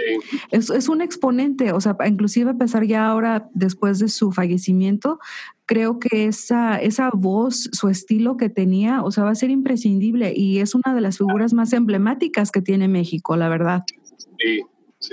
es, 0.51 0.71
es 0.71 0.89
un 0.89 1.01
exponente, 1.01 1.73
o 1.73 1.81
sea, 1.81 1.97
inclusive 2.07 2.51
a 2.51 2.55
pesar 2.55 2.85
ya 2.85 3.07
ahora, 3.07 3.49
después 3.55 3.99
de 3.99 4.09
su 4.09 4.33
fallecimiento, 4.33 5.19
creo 5.69 5.99
que 6.01 6.25
esa, 6.25 6.77
esa 6.77 7.11
voz, 7.13 7.69
su 7.73 7.89
estilo 7.89 8.39
que 8.39 8.49
tenía, 8.49 9.03
o 9.03 9.11
sea, 9.13 9.25
va 9.25 9.31
a 9.31 9.35
ser 9.35 9.51
imprescindible 9.51 10.33
y 10.35 10.61
es 10.61 10.75
una 10.75 10.95
de 10.95 11.03
las 11.03 11.19
figuras 11.19 11.53
más 11.53 11.75
emblemáticas 11.75 12.51
que 12.51 12.63
tiene 12.63 12.89
México, 12.89 13.37
la 13.37 13.51
verdad. 13.51 13.85
Sí. 14.39 14.63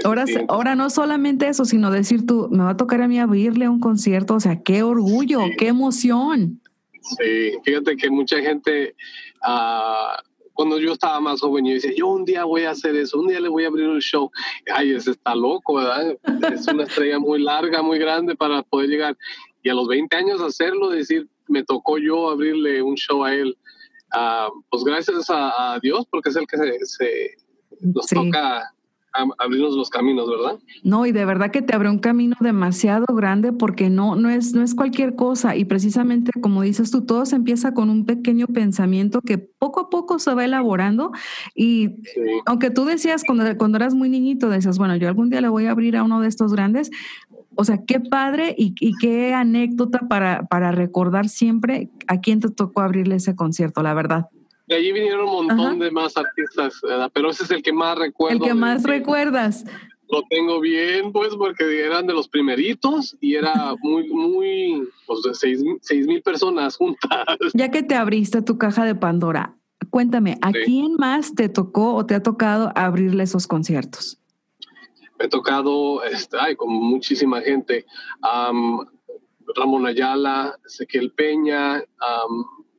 ahora, 0.05 0.23
ahora 0.47 0.75
no 0.75 0.89
solamente 0.89 1.49
eso, 1.49 1.65
sino 1.65 1.91
decir 1.91 2.25
tú, 2.25 2.47
me 2.51 2.63
va 2.63 2.71
a 2.71 2.77
tocar 2.77 3.01
a 3.01 3.07
mí 3.09 3.19
abrirle 3.19 3.67
un 3.67 3.81
concierto, 3.81 4.35
o 4.35 4.39
sea, 4.39 4.63
qué 4.63 4.81
orgullo, 4.81 5.41
qué 5.57 5.67
emoción. 5.67 6.61
Sí, 7.01 7.51
fíjate 7.63 7.97
que 7.97 8.09
mucha 8.09 8.39
gente, 8.39 8.95
uh, 9.45 10.17
cuando 10.53 10.79
yo 10.79 10.93
estaba 10.93 11.19
más 11.19 11.41
joven, 11.41 11.65
yo 11.65 11.73
decía, 11.73 11.91
yo 11.95 12.07
un 12.07 12.23
día 12.23 12.45
voy 12.45 12.63
a 12.63 12.71
hacer 12.71 12.95
eso, 12.95 13.19
un 13.19 13.27
día 13.27 13.41
le 13.41 13.49
voy 13.49 13.65
a 13.65 13.67
abrir 13.67 13.89
un 13.89 13.99
show. 13.99 14.31
Ay, 14.73 14.93
ese 14.93 15.11
está 15.11 15.35
loco, 15.35 15.75
¿verdad? 15.75 16.17
Es 16.53 16.65
una 16.67 16.83
estrella 16.83 17.19
muy 17.19 17.43
larga, 17.43 17.81
muy 17.81 17.99
grande 17.99 18.35
para 18.35 18.63
poder 18.63 18.89
llegar 18.89 19.17
y 19.65 19.69
a 19.69 19.73
los 19.73 19.87
20 19.87 20.15
años 20.15 20.41
hacerlo, 20.41 20.91
decir, 20.91 21.27
me 21.47 21.63
tocó 21.63 21.97
yo 21.97 22.29
abrirle 22.29 22.83
un 22.83 22.93
show 22.95 23.23
a 23.23 23.33
él. 23.33 23.57
Uh, 24.15 24.61
pues 24.69 24.83
gracias 24.83 25.25
a, 25.29 25.79
Dios, 25.81 26.05
porque 26.11 26.29
es 26.29 26.35
el 26.35 26.45
que 26.45 26.57
se, 26.85 27.31
nos 27.81 28.05
toca 28.05 28.71
abrirnos 29.39 29.75
los 29.75 29.89
caminos, 29.89 30.29
¿verdad? 30.29 30.59
No, 30.83 31.05
y 31.05 31.11
de 31.13 31.25
verdad 31.25 31.49
que 31.49 31.61
te 31.61 31.73
abre 31.73 31.89
un 31.89 31.97
camino 31.97 32.35
demasiado 32.41 33.05
grande 33.07 33.53
porque 33.53 33.89
no, 33.89 34.15
no, 34.15 34.29
es, 34.29 34.53
no 34.53 34.61
es 34.61 34.75
cualquier 34.75 35.15
cosa. 35.15 35.55
Y 35.55 35.65
precisamente, 35.65 36.31
como 36.41 36.61
dices 36.61 36.91
tú, 36.91 37.05
todo 37.05 37.25
se 37.25 37.35
empieza 37.35 37.73
con 37.73 37.89
un 37.89 38.05
pequeño 38.05 38.45
pensamiento 38.47 39.21
que 39.21 39.39
poco 39.39 39.79
a 39.79 39.89
poco 39.89 40.19
se 40.19 40.33
va 40.35 40.45
elaborando. 40.45 41.11
Y 41.55 42.03
aunque 42.45 42.69
tú 42.69 42.85
decías 42.85 43.23
cuando, 43.25 43.45
cuando 43.57 43.77
eras 43.77 43.95
muy 43.95 44.09
niñito, 44.09 44.49
decías, 44.49 44.77
bueno, 44.77 44.95
yo 44.95 45.07
algún 45.07 45.31
día 45.31 45.41
le 45.41 45.49
voy 45.49 45.65
a 45.65 45.71
abrir 45.71 45.97
a 45.97 46.03
uno 46.03 46.21
de 46.21 46.27
estos 46.27 46.51
grandes. 46.53 46.91
O 47.55 47.63
sea, 47.63 47.79
qué 47.85 47.99
padre 47.99 48.53
y, 48.57 48.75
y 48.79 48.93
qué 48.97 49.33
anécdota 49.33 50.07
para, 50.07 50.45
para 50.47 50.71
recordar 50.71 51.29
siempre 51.29 51.89
a 52.07 52.19
quién 52.19 52.39
te 52.39 52.49
tocó 52.49 52.81
abrirle 52.81 53.15
ese 53.15 53.35
concierto, 53.35 53.81
la 53.81 53.93
verdad. 53.93 54.29
De 54.67 54.75
allí 54.75 54.91
vinieron 54.91 55.27
un 55.27 55.47
montón 55.47 55.79
de 55.79 55.91
más 55.91 56.17
artistas, 56.17 56.81
pero 57.13 57.29
ese 57.29 57.43
es 57.43 57.51
el 57.51 57.61
que 57.61 57.71
más 57.71 57.97
recuerdo. 57.97 58.37
El 58.37 58.49
que 58.49 58.53
más 58.55 58.83
recuerdas. 58.83 59.63
Lo 60.09 60.23
tengo 60.29 60.59
bien, 60.59 61.11
pues, 61.11 61.35
porque 61.35 61.83
eran 61.83 62.07
de 62.07 62.13
los 62.13 62.27
primeritos 62.27 63.15
y 63.21 63.35
era 63.35 63.75
muy, 63.81 64.07
muy, 64.09 64.87
pues, 65.05 65.21
de 65.23 65.33
seis, 65.33 66.05
mil 66.07 66.21
personas 66.21 66.77
juntas. 66.77 67.09
Ya 67.53 67.69
que 67.69 67.83
te 67.83 67.95
abriste 67.95 68.41
tu 68.41 68.57
caja 68.57 68.85
de 68.85 68.95
Pandora, 68.95 69.55
cuéntame, 69.89 70.37
¿a 70.41 70.51
quién 70.51 70.95
más 70.97 71.33
te 71.35 71.49
tocó 71.49 71.95
o 71.95 72.05
te 72.05 72.15
ha 72.15 72.23
tocado 72.23 72.71
abrirle 72.75 73.23
esos 73.23 73.47
conciertos? 73.47 74.19
Me 75.17 75.25
ha 75.25 75.29
tocado, 75.29 76.03
este, 76.03 76.37
ay, 76.39 76.55
con 76.55 76.69
muchísima 76.69 77.41
gente. 77.41 77.85
Ramón 79.55 79.85
Ayala, 79.85 80.57
Ezequiel 80.65 81.11
Peña, 81.11 81.83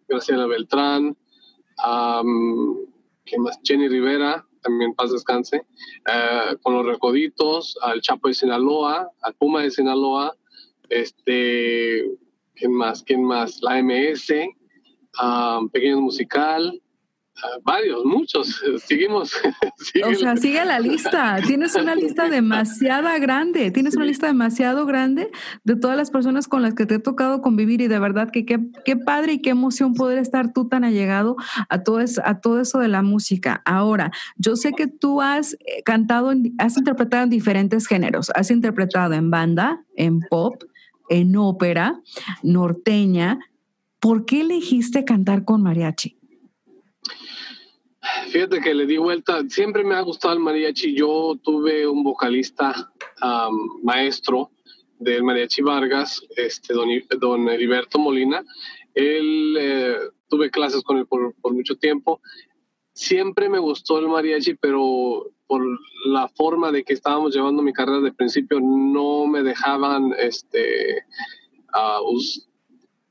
Graciela 0.08 0.46
Beltrán, 0.46 1.16
¿quién 3.24 3.42
más? 3.42 3.58
Jenny 3.62 3.88
Rivera, 3.88 4.46
también 4.62 4.94
paz 4.94 5.12
descanse, 5.12 5.64
eh, 6.12 6.56
con 6.62 6.74
los 6.74 6.86
Recoditos, 6.86 7.78
al 7.82 8.00
Chapo 8.00 8.28
de 8.28 8.34
Sinaloa, 8.34 9.10
al 9.22 9.34
Puma 9.34 9.62
de 9.62 9.70
Sinaloa, 9.70 10.36
este, 10.88 12.04
¿quién 12.54 12.72
más? 12.72 13.02
¿Quién 13.02 13.22
más? 13.22 13.60
La 13.62 13.78
MS, 13.78 14.32
Pequeños 15.72 16.00
Musical, 16.00 16.82
varios, 17.62 18.04
muchos. 18.04 18.62
Seguimos. 18.86 19.32
o 20.04 20.14
sea, 20.14 20.36
sigue 20.36 20.64
la 20.64 20.78
lista. 20.78 21.38
Tienes 21.46 21.74
una 21.74 21.94
lista 21.96 22.28
demasiada 22.28 23.18
grande. 23.18 23.70
Tienes 23.70 23.96
una 23.96 24.04
lista 24.04 24.26
demasiado 24.26 24.86
grande 24.86 25.30
de 25.64 25.76
todas 25.76 25.96
las 25.96 26.10
personas 26.10 26.48
con 26.48 26.62
las 26.62 26.74
que 26.74 26.86
te 26.86 26.96
he 26.96 26.98
tocado 26.98 27.42
convivir 27.42 27.80
y 27.80 27.88
de 27.88 27.98
verdad 27.98 28.30
que 28.30 28.44
qué, 28.44 28.96
padre 28.96 29.34
y 29.34 29.42
qué 29.42 29.50
emoción 29.50 29.94
poder 29.94 30.18
estar 30.18 30.52
tú 30.52 30.68
tan 30.68 30.84
allegado 30.84 31.36
a 31.68 31.82
todo, 31.82 32.00
eso, 32.00 32.22
a 32.24 32.40
todo 32.40 32.60
eso 32.60 32.78
de 32.78 32.88
la 32.88 33.02
música. 33.02 33.62
Ahora, 33.64 34.10
yo 34.36 34.56
sé 34.56 34.72
que 34.72 34.86
tú 34.86 35.20
has 35.20 35.54
eh, 35.54 35.82
cantado, 35.84 36.32
has 36.58 36.76
interpretado 36.76 37.24
en 37.24 37.30
diferentes 37.30 37.86
géneros. 37.86 38.30
Has 38.34 38.50
interpretado 38.50 39.14
en 39.14 39.30
banda, 39.30 39.84
en 39.96 40.20
pop, 40.20 40.62
en 41.08 41.36
ópera, 41.36 42.00
norteña. 42.42 43.38
¿Por 44.00 44.24
qué 44.24 44.42
elegiste 44.42 45.04
cantar 45.04 45.44
con 45.44 45.62
mariachi? 45.62 46.15
Fíjate 48.30 48.60
que 48.60 48.74
le 48.74 48.86
di 48.86 48.96
vuelta, 48.96 49.42
siempre 49.48 49.84
me 49.84 49.94
ha 49.94 50.00
gustado 50.00 50.34
el 50.34 50.40
mariachi. 50.40 50.94
Yo 50.94 51.36
tuve 51.42 51.86
un 51.86 52.02
vocalista 52.02 52.90
maestro 53.82 54.50
del 54.98 55.22
mariachi 55.22 55.62
Vargas, 55.62 56.22
este, 56.36 56.74
don, 56.74 56.88
don 57.20 57.48
Heriberto 57.48 57.98
Molina. 57.98 58.44
Él 58.94 59.56
eh, 59.58 59.96
tuve 60.28 60.50
clases 60.50 60.82
con 60.82 60.98
él 60.98 61.06
por, 61.06 61.34
mucho 61.52 61.76
tiempo. 61.76 62.20
Siempre 62.92 63.48
me 63.48 63.58
gustó 63.58 63.98
el 63.98 64.08
mariachi, 64.08 64.54
pero 64.54 65.30
por 65.46 65.62
la 66.06 66.28
forma 66.28 66.72
de 66.72 66.82
que 66.82 66.94
estábamos 66.94 67.34
llevando 67.34 67.62
mi 67.62 67.72
carrera 67.72 68.00
de 68.00 68.12
principio 68.12 68.58
no 68.60 69.26
me 69.26 69.42
dejaban 69.42 70.12
este, 70.18 71.04
uh, 71.74 72.18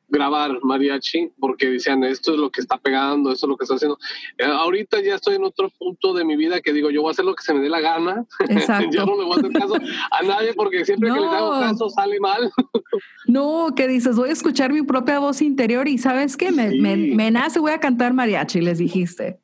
grabar 0.08 0.60
mariachi 0.64 1.32
porque 1.40 1.70
decían 1.70 2.04
esto 2.04 2.34
es 2.34 2.40
lo 2.40 2.50
que 2.52 2.62
está 2.62 2.78
pegando, 2.78 3.32
esto 3.32 3.46
es 3.46 3.50
lo 3.50 3.58
que 3.58 3.64
está 3.64 3.76
haciendo. 3.76 3.98
Eh, 4.38 4.46
ahorita 4.46 5.02
ya 5.02 5.16
estoy 5.16 5.36
en 5.36 5.44
otro 5.44 5.70
punto 5.70 6.14
de 6.14 6.24
mi 6.24 6.36
vida 6.36 6.62
que 6.62 6.74
digo, 6.74 6.90
yo 6.90 7.02
voy 7.02 7.10
a 7.10 7.12
hacer 7.12 7.26
lo 7.26 7.36
que 7.36 7.44
se 7.44 7.54
me 7.54 7.62
dé 7.62 7.70
la 7.70 7.80
gana. 7.80 8.26
yo 8.92 9.06
no 9.06 9.18
le 9.18 9.26
voy 9.26 9.36
a 9.36 9.40
hacer 9.40 9.52
caso 9.52 9.76
a 10.12 10.24
nadie 10.24 10.54
porque 10.54 10.86
siempre 10.86 11.12
que 11.12 11.20
les 11.20 11.32
hago 11.32 11.52
caso 11.52 11.90
sale 11.90 12.20
mal. 12.20 12.52
no, 13.28 13.74
que 13.76 13.88
dices, 13.88 14.16
voy 14.16 14.30
a 14.30 14.34
escuchar 14.34 14.72
mi 14.72 14.84
propia 14.84 15.20
voz 15.20 15.42
interior 15.42 15.88
y 15.88 15.98
sabes 15.98 16.38
qué, 16.38 16.52
me, 16.52 16.70
me, 16.72 17.32
nace, 17.32 17.60
voy 17.60 17.72
a 17.72 17.80
cantar 17.80 18.14
mariachi, 18.14 18.62
les 18.62 18.78
dijiste. 18.78 19.40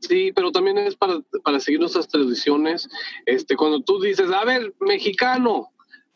Sí, 0.00 0.32
pero 0.34 0.50
también 0.50 0.78
es 0.78 0.96
para, 0.96 1.20
para 1.44 1.60
seguir 1.60 1.80
nuestras 1.80 2.08
tradiciones. 2.08 2.88
Este, 3.24 3.56
cuando 3.56 3.80
tú 3.82 4.00
dices, 4.00 4.30
a 4.32 4.44
ver, 4.44 4.74
mexicano, 4.80 5.68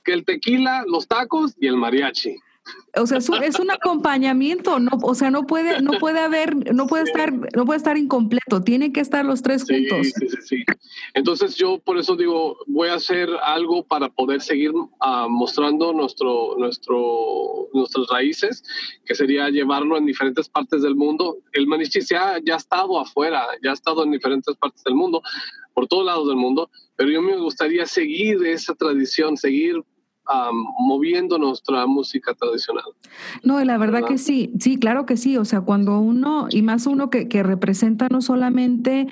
que 0.04 0.12
el 0.12 0.24
tequila, 0.24 0.84
los 0.86 1.06
tacos 1.06 1.54
y 1.60 1.66
el 1.66 1.76
mariachi. 1.76 2.36
O 2.98 3.06
sea, 3.06 3.18
es 3.18 3.58
un, 3.58 3.70
acompañamiento, 3.70 4.78
no, 4.78 4.90
o 5.02 5.14
sea, 5.14 5.30
no 5.30 5.46
puede, 5.46 5.82
no 5.82 5.92
puede 5.98 6.20
haber, 6.20 6.74
no 6.74 6.86
puede 6.86 7.04
estar, 7.04 7.32
no 7.54 7.64
puede 7.66 7.76
estar 7.76 7.98
incompleto, 7.98 8.62
tienen 8.62 8.92
que 8.92 9.00
estar 9.00 9.24
los 9.24 9.42
tres 9.42 9.64
juntos. 9.64 10.12
Sí, 10.14 10.28
sí, 10.28 10.36
sí. 10.40 10.64
Entonces 11.12 11.56
yo 11.56 11.78
por 11.78 11.98
eso 11.98 12.16
digo, 12.16 12.56
voy 12.66 12.88
a 12.88 12.94
hacer 12.94 13.28
algo 13.42 13.84
para 13.84 14.08
poder 14.08 14.40
seguir 14.40 14.72
ah, 15.00 15.26
mostrando 15.28 15.92
nuestro, 15.92 16.56
nuestro, 16.56 17.68
nuestras 17.74 18.06
raíces, 18.08 18.64
que 19.04 19.14
sería 19.14 19.50
llevarlo 19.50 19.98
en 19.98 20.06
diferentes 20.06 20.48
partes 20.48 20.82
del 20.82 20.96
mundo. 20.96 21.38
El 21.52 21.66
Manichi 21.66 22.00
se 22.00 22.16
ha, 22.16 22.38
ya 22.38 22.54
ha 22.54 22.58
estado 22.58 22.98
afuera, 22.98 23.46
ya 23.62 23.70
ha 23.70 23.74
estado 23.74 24.04
en 24.04 24.10
diferentes 24.10 24.56
partes 24.56 24.82
del 24.84 24.94
mundo, 24.94 25.22
por 25.74 25.86
todos 25.86 26.06
lados 26.06 26.26
del 26.28 26.36
mundo, 26.36 26.70
pero 26.96 27.10
yo 27.10 27.20
me 27.20 27.36
gustaría 27.36 27.84
seguir 27.84 28.44
esa 28.46 28.74
tradición, 28.74 29.36
seguir 29.36 29.82
moviendo 30.78 31.38
nuestra 31.38 31.86
música 31.86 32.34
tradicional. 32.34 32.84
No, 33.42 33.62
la 33.64 33.78
verdad, 33.78 34.04
que 34.04 34.18
sí, 34.18 34.52
sí, 34.60 34.78
claro 34.78 35.06
que 35.06 35.16
sí. 35.16 35.36
O 35.36 35.44
sea, 35.44 35.60
cuando 35.60 35.98
uno, 36.00 36.48
y 36.50 36.62
más 36.62 36.86
uno 36.86 37.10
que, 37.10 37.28
que 37.28 37.42
representa 37.42 38.08
no 38.10 38.20
solamente, 38.20 39.06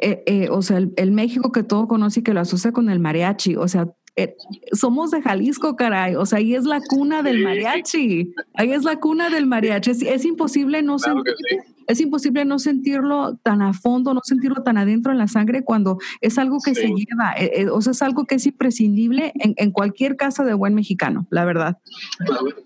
eh, 0.00 0.22
eh, 0.26 0.48
o 0.50 0.62
sea, 0.62 0.78
el, 0.78 1.12
México 1.12 1.52
que 1.52 1.62
todo 1.62 1.88
conoce 1.88 2.20
y 2.20 2.22
que 2.22 2.34
lo 2.34 2.40
asocia 2.40 2.72
con 2.72 2.90
el 2.90 3.00
mariachi, 3.00 3.56
o 3.56 3.66
sea, 3.66 3.88
eh, 4.16 4.36
somos 4.72 5.12
de 5.12 5.22
Jalisco, 5.22 5.76
caray. 5.76 6.16
O 6.16 6.26
sea, 6.26 6.38
ahí 6.38 6.54
es 6.54 6.64
la 6.64 6.80
cuna 6.80 7.22
del 7.22 7.42
mariachi. 7.44 8.32
Ahí 8.54 8.72
es 8.72 8.82
la 8.82 8.98
cuna 8.98 9.30
del 9.30 9.46
mariachi. 9.46 9.92
Es, 9.92 10.24
imposible 10.24 10.82
no 10.82 10.98
sentir, 10.98 11.34
es 11.88 12.00
imposible 12.00 12.44
no 12.44 12.58
sentirlo 12.58 13.38
tan 13.42 13.62
a 13.62 13.72
fondo, 13.72 14.14
no 14.14 14.20
sentirlo 14.22 14.62
tan 14.62 14.76
adentro 14.76 15.10
en 15.10 15.18
la 15.18 15.26
sangre 15.26 15.64
cuando 15.64 15.98
es 16.20 16.38
algo 16.38 16.58
que 16.62 16.74
se 16.74 16.88
lleva. 16.88 17.32
Eh, 17.38 17.62
eh, 17.62 17.68
o 17.70 17.80
sea, 17.80 17.92
es 17.92 18.02
algo 18.02 18.26
que 18.26 18.36
es 18.36 18.46
imprescindible 18.46 19.32
en, 19.34 19.72
cualquier 19.72 20.16
casa 20.16 20.44
de 20.44 20.54
buen 20.54 20.74
mexicano, 20.74 21.26
la 21.30 21.44
verdad. 21.44 21.78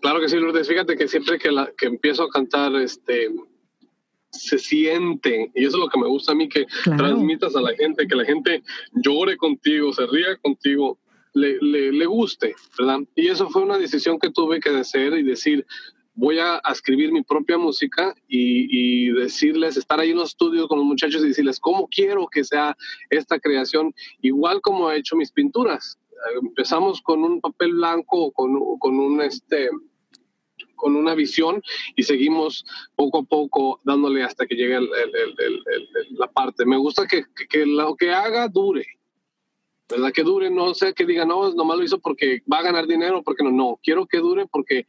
Claro, 0.00 0.21
que 0.21 0.29
sí, 0.29 0.37
Lourdes. 0.37 0.69
Fíjate 0.69 0.97
que 0.97 1.07
siempre 1.07 1.38
que, 1.38 1.52
la, 1.52 1.71
que 1.76 1.87
empiezo 1.87 2.25
a 2.25 2.31
cantar, 2.31 2.75
este, 2.76 3.29
se 4.33 4.59
siente, 4.59 5.52
y 5.55 5.64
eso 5.64 5.76
es 5.76 5.85
lo 5.85 5.88
que 5.88 6.00
me 6.00 6.09
gusta 6.09 6.33
a 6.33 6.35
mí, 6.35 6.49
que 6.49 6.67
transmitas 6.85 7.55
a 7.55 7.61
la 7.61 7.75
gente, 7.75 8.09
que 8.09 8.17
la 8.17 8.25
gente 8.25 8.62
llore 8.93 9.37
contigo, 9.37 9.93
se 9.93 10.07
ría 10.07 10.37
contigo, 10.43 10.99
le, 11.35 11.59
le, 11.61 12.07
guste, 12.07 12.55
¿verdad? 12.79 13.00
Y 13.14 13.29
eso 13.29 13.49
fue 13.49 13.62
una 13.62 13.79
decisión 13.79 14.19
que 14.19 14.31
tuve 14.31 14.61
que 14.61 14.71
hacer 14.71 15.14
y 15.14 15.23
decir, 15.23 15.67
voy 16.14 16.38
a, 16.38 16.61
escribir 16.71 17.12
mi 17.12 17.23
propia 17.23 17.59
música 17.59 18.14
y, 18.28 19.11
decirles, 19.12 19.76
estar 19.76 20.00
ahí 20.00 20.11
en 20.11 20.19
los 20.19 20.31
estudios 20.31 20.69
con 20.69 20.78
los 20.78 20.87
muchachos 20.87 21.23
y 21.23 21.28
decirles 21.28 21.61
cómo 21.61 21.88
quiero 21.88 22.26
que 22.26 22.45
sea 22.45 22.76
esta 23.11 23.38
creación, 23.38 23.95
igual 24.21 24.61
como 24.61 24.90
he 24.90 24.99
hecho 24.99 25.16
mis 25.16 25.33
pinturas. 25.33 25.99
Empezamos 26.40 27.00
con 27.02 27.25
un 27.25 27.40
papel 27.40 27.75
blanco, 27.75 28.33
con, 28.33 28.78
con 28.78 28.99
un 28.99 29.21
este 29.21 29.69
con 30.76 30.97
una 30.97 31.14
visión 31.14 31.62
y 31.95 32.02
seguimos 32.02 32.64
poco 32.97 33.21
a 33.21 33.23
poco 33.23 33.81
dándole 33.85 34.25
hasta 34.25 34.47
que 34.47 34.57
llegue 34.57 34.81
la 36.11 36.26
parte. 36.33 36.66
Me 36.66 36.76
gusta 36.76 37.07
que 37.07 37.66
lo 37.66 37.95
que 37.95 38.11
haga 38.11 38.49
dure, 38.49 38.85
¿verdad? 39.93 40.13
Que 40.13 40.23
dure, 40.23 40.51
no 40.51 40.75
sé, 40.75 40.95
que 40.95 41.07
diga, 41.07 41.25
no, 41.25 41.53
nomás 41.53 41.77
lo 41.77 41.85
hizo 41.85 41.99
porque 41.99 42.43
va 42.51 42.59
a 42.59 42.63
ganar 42.63 42.87
dinero, 42.87 43.23
porque 43.23 43.45
no, 43.45 43.51
no, 43.51 43.79
quiero 43.83 44.07
que 44.07 44.19
dure 44.19 44.47
porque 44.47 44.87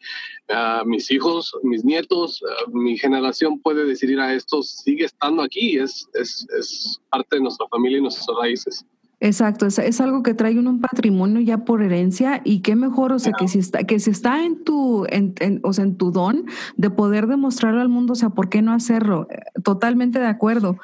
uh, 0.49 0.85
mis 0.85 1.11
hijos, 1.11 1.53
mis 1.61 1.83
nietos, 1.83 2.41
uh, 2.41 2.71
mi 2.71 2.97
generación 2.97 3.59
puede 3.59 3.85
decidir 3.85 4.19
a 4.19 4.33
esto, 4.33 4.63
sigue 4.63 5.05
estando 5.05 5.43
aquí, 5.43 5.77
es, 5.77 6.07
es, 6.13 6.47
es 6.57 7.01
parte 7.09 7.35
de 7.35 7.41
nuestra 7.41 7.67
familia 7.67 7.97
y 7.99 8.01
nuestras 8.01 8.35
raíces. 8.37 8.85
Exacto, 9.23 9.65
es, 9.65 9.79
es, 9.79 10.01
algo 10.01 10.21
que 10.21 10.33
trae 10.33 10.59
un 10.59 10.81
patrimonio 10.81 11.39
ya 11.39 11.59
por 11.59 11.81
herencia 11.81 12.41
y 12.43 12.59
qué 12.59 12.75
mejor, 12.75 13.13
o 13.13 13.19
sea, 13.19 13.31
que 13.31 13.47
si 13.47 13.57
está, 13.57 13.85
que 13.85 13.97
si 14.01 14.09
está 14.09 14.43
en 14.43 14.65
tu, 14.65 15.05
en, 15.07 15.61
o 15.63 15.71
sea, 15.71 15.85
en 15.85 15.95
tu 15.95 16.11
don 16.11 16.45
de 16.75 16.89
poder 16.89 17.27
demostrarlo 17.27 17.79
al 17.79 17.87
mundo, 17.87 18.11
o 18.11 18.15
sea, 18.17 18.31
¿por 18.31 18.49
qué 18.49 18.61
no 18.61 18.73
hacerlo? 18.73 19.29
Totalmente 19.63 20.19
de 20.19 20.25
acuerdo. 20.25 20.75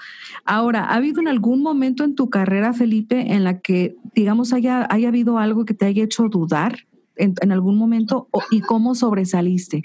Ahora, 0.45 0.85
¿ha 0.85 0.95
habido 0.95 1.19
en 1.19 1.27
algún 1.27 1.61
momento 1.61 2.05
en 2.05 2.15
tu 2.15 2.29
carrera, 2.29 2.71
Felipe, 2.71 3.33
en 3.33 3.43
la 3.43 3.59
que, 3.59 3.97
digamos, 4.15 4.53
haya, 4.53 4.87
haya 4.89 5.09
habido 5.09 5.37
algo 5.37 5.65
que 5.65 5.73
te 5.73 5.85
haya 5.85 6.05
hecho 6.05 6.29
dudar 6.29 6.87
en, 7.17 7.33
en 7.41 7.51
algún 7.51 7.77
momento 7.77 8.29
y 8.51 8.61
cómo 8.61 8.95
sobresaliste? 8.95 9.81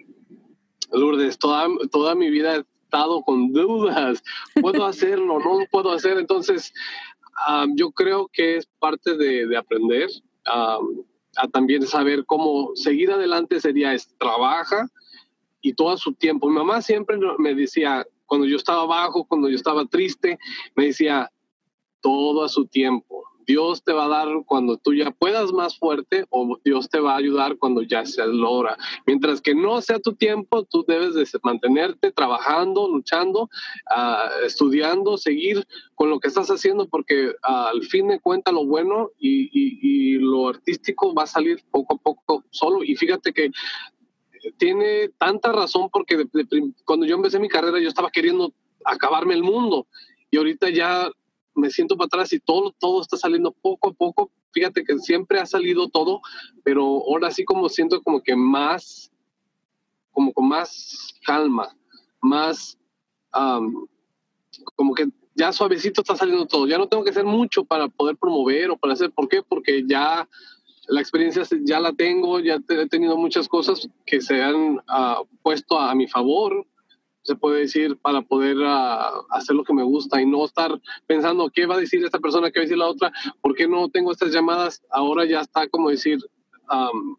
Lourdes, 0.92 1.38
toda, 1.38 1.66
toda 1.90 2.14
mi 2.14 2.30
vida 2.30 2.54
he 2.54 2.64
estado 2.84 3.23
con 3.23 3.52
dudas. 3.52 4.23
¿Puedo 4.61 4.87
hacerlo? 4.87 5.40
¿No 5.40 5.66
puedo 5.73 5.90
hacer? 5.90 6.18
Entonces, 6.18 6.73
yo 7.76 7.91
creo 7.91 8.29
que 8.33 8.57
es 8.57 8.67
parte 8.79 9.17
de, 9.17 9.57
aprender 9.57 10.09
a 10.47 10.79
también 11.53 11.87
saber 11.87 12.25
cómo 12.26 12.71
seguir 12.75 13.11
adelante 13.11 13.61
sería 13.61 13.93
es 13.93 14.09
trabaja 14.19 14.88
y 15.61 15.73
todo 15.73 15.97
su 15.97 16.12
tiempo. 16.12 16.49
Mi 16.49 16.55
mamá 16.55 16.83
siempre 16.83 17.19
me 17.38 17.55
decía, 17.55 18.07
cuando 18.26 18.47
yo 18.47 18.57
estaba 18.57 18.85
bajo, 18.87 19.25
cuando 19.25 19.49
yo 19.49 19.57
estaba 19.57 19.87
triste, 19.87 20.38
me 20.76 20.87
decía, 20.87 21.31
todo 22.00 22.45
a 22.45 22.49
su 22.49 22.67
tiempo. 22.67 23.25
Dios 23.46 23.82
te 23.82 23.92
va 23.92 24.06
a 24.06 24.08
dar 24.08 24.28
cuando 24.46 24.76
tú 24.76 24.94
ya 24.94 25.10
puedas 25.10 25.52
más 25.52 25.78
fuerte 25.78 26.26
o 26.30 26.58
Dios 26.64 26.88
te 26.88 27.00
va 27.00 27.14
a 27.14 27.18
ayudar 27.18 27.58
cuando 27.58 27.82
ya 27.82 28.04
se 28.04 28.26
logra. 28.26 28.76
Mientras 29.06 29.40
que 29.40 29.54
no 29.54 29.80
sea 29.80 29.98
tu 29.98 30.14
tiempo, 30.14 30.64
tú 30.64 30.84
debes 30.86 31.14
de 31.14 31.24
mantenerte 31.42 32.12
trabajando, 32.12 32.88
luchando, 32.88 33.42
uh, 33.44 34.44
estudiando, 34.44 35.16
seguir 35.16 35.66
con 35.94 36.10
lo 36.10 36.20
que 36.20 36.28
estás 36.28 36.48
haciendo 36.50 36.88
porque 36.88 37.32
al 37.42 37.82
fin 37.82 38.08
de 38.08 38.20
cuentas 38.20 38.54
lo 38.54 38.64
bueno 38.66 39.10
y, 39.18 40.18
lo 40.18 40.48
artístico 40.48 41.14
va 41.14 41.24
a 41.24 41.26
salir 41.26 41.62
poco 41.70 41.94
a 41.94 41.98
poco 41.98 42.44
solo. 42.50 42.82
Y 42.82 42.94
fíjate 42.96 43.32
que 43.32 43.50
tiene 44.56 45.10
tanta 45.18 45.52
razón 45.52 45.88
porque 45.90 46.24
cuando 46.84 47.06
yo 47.06 47.16
empecé 47.16 47.38
mi 47.38 47.48
carrera 47.48 47.80
yo 47.80 47.88
estaba 47.88 48.10
queriendo 48.10 48.52
acabarme 48.84 49.34
el 49.34 49.42
mundo 49.42 49.86
y 50.30 50.36
ahorita 50.36 50.70
ya 50.70 51.10
me 51.54 51.70
siento 51.70 51.96
para 51.96 52.06
atrás 52.06 52.32
y 52.32 52.40
todo, 52.40 52.75
todo 52.78 53.00
está 53.00 53.16
saliendo 53.16 53.52
poco 53.52 53.90
a 53.90 53.92
poco. 53.92 54.30
Fíjate 54.52 54.84
que 54.84 54.99
siempre 54.99 55.40
ha 55.40 55.46
salido 55.46 55.88
todo, 55.88 56.20
pero 56.62 56.82
ahora 56.82 57.30
sí 57.30 57.44
como 57.44 57.68
siento 57.68 58.02
como 58.02 58.23
que 58.23 58.37
más, 58.37 59.12
como 60.12 60.32
con 60.32 60.49
más 60.49 61.14
calma, 61.26 61.76
más, 62.20 62.78
como 64.76 64.94
que 64.94 65.08
ya 65.34 65.52
suavecito 65.52 66.02
está 66.02 66.16
saliendo 66.16 66.46
todo. 66.46 66.66
Ya 66.66 66.78
no 66.78 66.88
tengo 66.88 67.04
que 67.04 67.11
hacer 67.11 67.25
mucho 67.25 67.64
para 67.64 67.88
poder 67.88 68.16
promover 68.16 68.70
o 68.70 68.76
para 68.76 68.92
hacer. 68.92 69.11
¿Por 69.11 69.28
qué? 69.28 69.42
Porque 69.42 69.84
ya 69.87 70.28
la 70.88 71.00
experiencia 71.00 71.42
ya 71.62 71.80
la 71.80 71.92
tengo, 71.92 72.40
ya 72.40 72.58
he 72.68 72.88
tenido 72.88 73.16
muchas 73.16 73.49
cosas 73.49 73.88
que 74.06 74.20
se 74.20 74.42
han 74.42 74.76
uh, 74.76 75.26
puesto 75.42 75.78
a, 75.78 75.94
mi 75.94 76.06
favor 76.06 76.66
se 77.25 77.35
puede 77.35 77.61
decir, 77.61 77.97
para 77.97 78.23
poder 78.23 78.59
uh, 78.59 79.25
hacer 79.31 79.57
lo 79.57 79.64
que 79.64 79.73
me 79.73 79.83
gusta 79.83 80.21
y 80.21 80.26
no 80.26 80.45
estar 80.45 80.81
pensando 81.07 81.50
qué 81.52 81.66
va 81.66 81.76
a 81.76 81.78
decir 81.78 82.04
esta 82.04 82.19
persona, 82.19 82.50
qué 82.50 82.61
va 82.61 82.62
a 82.62 82.66
decir 82.66 82.78
la 82.78 82.88
otra, 82.88 83.12
por 83.40 83.54
qué 83.54 83.66
no 83.66 83.88
tengo 83.88 84.12
estas 84.12 84.33
llamadas. 84.33 84.83
Ahora 84.90 85.25
ya 85.25 85.40
está 85.40 85.66
como 85.69 85.88
decir, 85.90 86.19
um, 86.71 87.16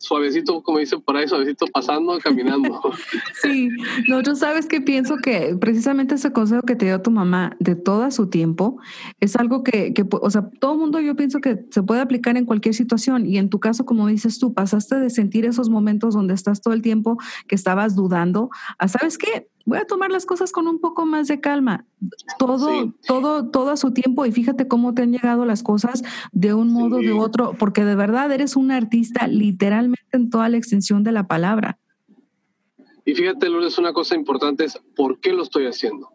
suavecito, 0.00 0.62
como 0.62 0.78
dice 0.78 0.98
por 0.98 1.16
ahí, 1.16 1.28
suavecito 1.28 1.66
pasando, 1.66 2.18
caminando. 2.18 2.80
sí, 3.42 3.68
no, 4.08 4.22
yo 4.22 4.34
sabes 4.34 4.66
que 4.66 4.80
pienso 4.80 5.16
que 5.18 5.54
precisamente 5.60 6.14
ese 6.14 6.32
consejo 6.32 6.62
que 6.62 6.74
te 6.74 6.86
dio 6.86 7.02
tu 7.02 7.10
mamá 7.10 7.54
de 7.60 7.76
todo 7.76 8.10
su 8.10 8.28
tiempo 8.28 8.78
es 9.20 9.36
algo 9.36 9.62
que, 9.62 9.92
que, 9.92 10.06
o 10.10 10.30
sea, 10.30 10.48
todo 10.58 10.74
mundo 10.74 11.00
yo 11.00 11.14
pienso 11.16 11.40
que 11.40 11.66
se 11.70 11.82
puede 11.82 12.00
aplicar 12.00 12.38
en 12.38 12.46
cualquier 12.46 12.74
situación 12.74 13.26
y 13.26 13.36
en 13.36 13.50
tu 13.50 13.60
caso, 13.60 13.84
como 13.84 14.06
dices 14.06 14.38
tú, 14.38 14.54
pasaste 14.54 14.96
de 14.96 15.10
sentir 15.10 15.44
esos 15.44 15.68
momentos 15.68 16.14
donde 16.14 16.32
estás 16.32 16.62
todo 16.62 16.72
el 16.72 16.80
tiempo 16.80 17.18
que 17.46 17.54
estabas 17.54 17.94
dudando 17.94 18.48
a, 18.78 18.88
¿sabes 18.88 19.18
qué? 19.18 19.48
Voy 19.64 19.78
a 19.78 19.84
tomar 19.84 20.10
las 20.10 20.26
cosas 20.26 20.52
con 20.52 20.66
un 20.66 20.80
poco 20.80 21.06
más 21.06 21.28
de 21.28 21.40
calma. 21.40 21.86
Todo, 22.38 22.94
todo, 23.06 23.50
todo 23.50 23.70
a 23.70 23.76
su 23.76 23.92
tiempo 23.92 24.26
y 24.26 24.32
fíjate 24.32 24.68
cómo 24.68 24.94
te 24.94 25.02
han 25.02 25.12
llegado 25.12 25.44
las 25.44 25.62
cosas 25.62 26.02
de 26.32 26.54
un 26.54 26.72
modo 26.72 26.96
o 26.96 27.00
de 27.00 27.12
otro, 27.12 27.54
porque 27.58 27.84
de 27.84 27.94
verdad 27.94 28.30
eres 28.32 28.56
un 28.56 28.70
artista 28.70 29.26
literalmente 29.26 30.00
en 30.12 30.30
toda 30.30 30.48
la 30.48 30.56
extensión 30.56 31.04
de 31.04 31.12
la 31.12 31.26
palabra. 31.26 31.78
Y 33.04 33.14
fíjate, 33.14 33.48
Lourdes, 33.48 33.78
una 33.78 33.92
cosa 33.92 34.14
importante 34.14 34.64
es 34.64 34.78
¿por 34.94 35.20
qué 35.20 35.32
lo 35.32 35.42
estoy 35.42 35.66
haciendo? 35.66 36.10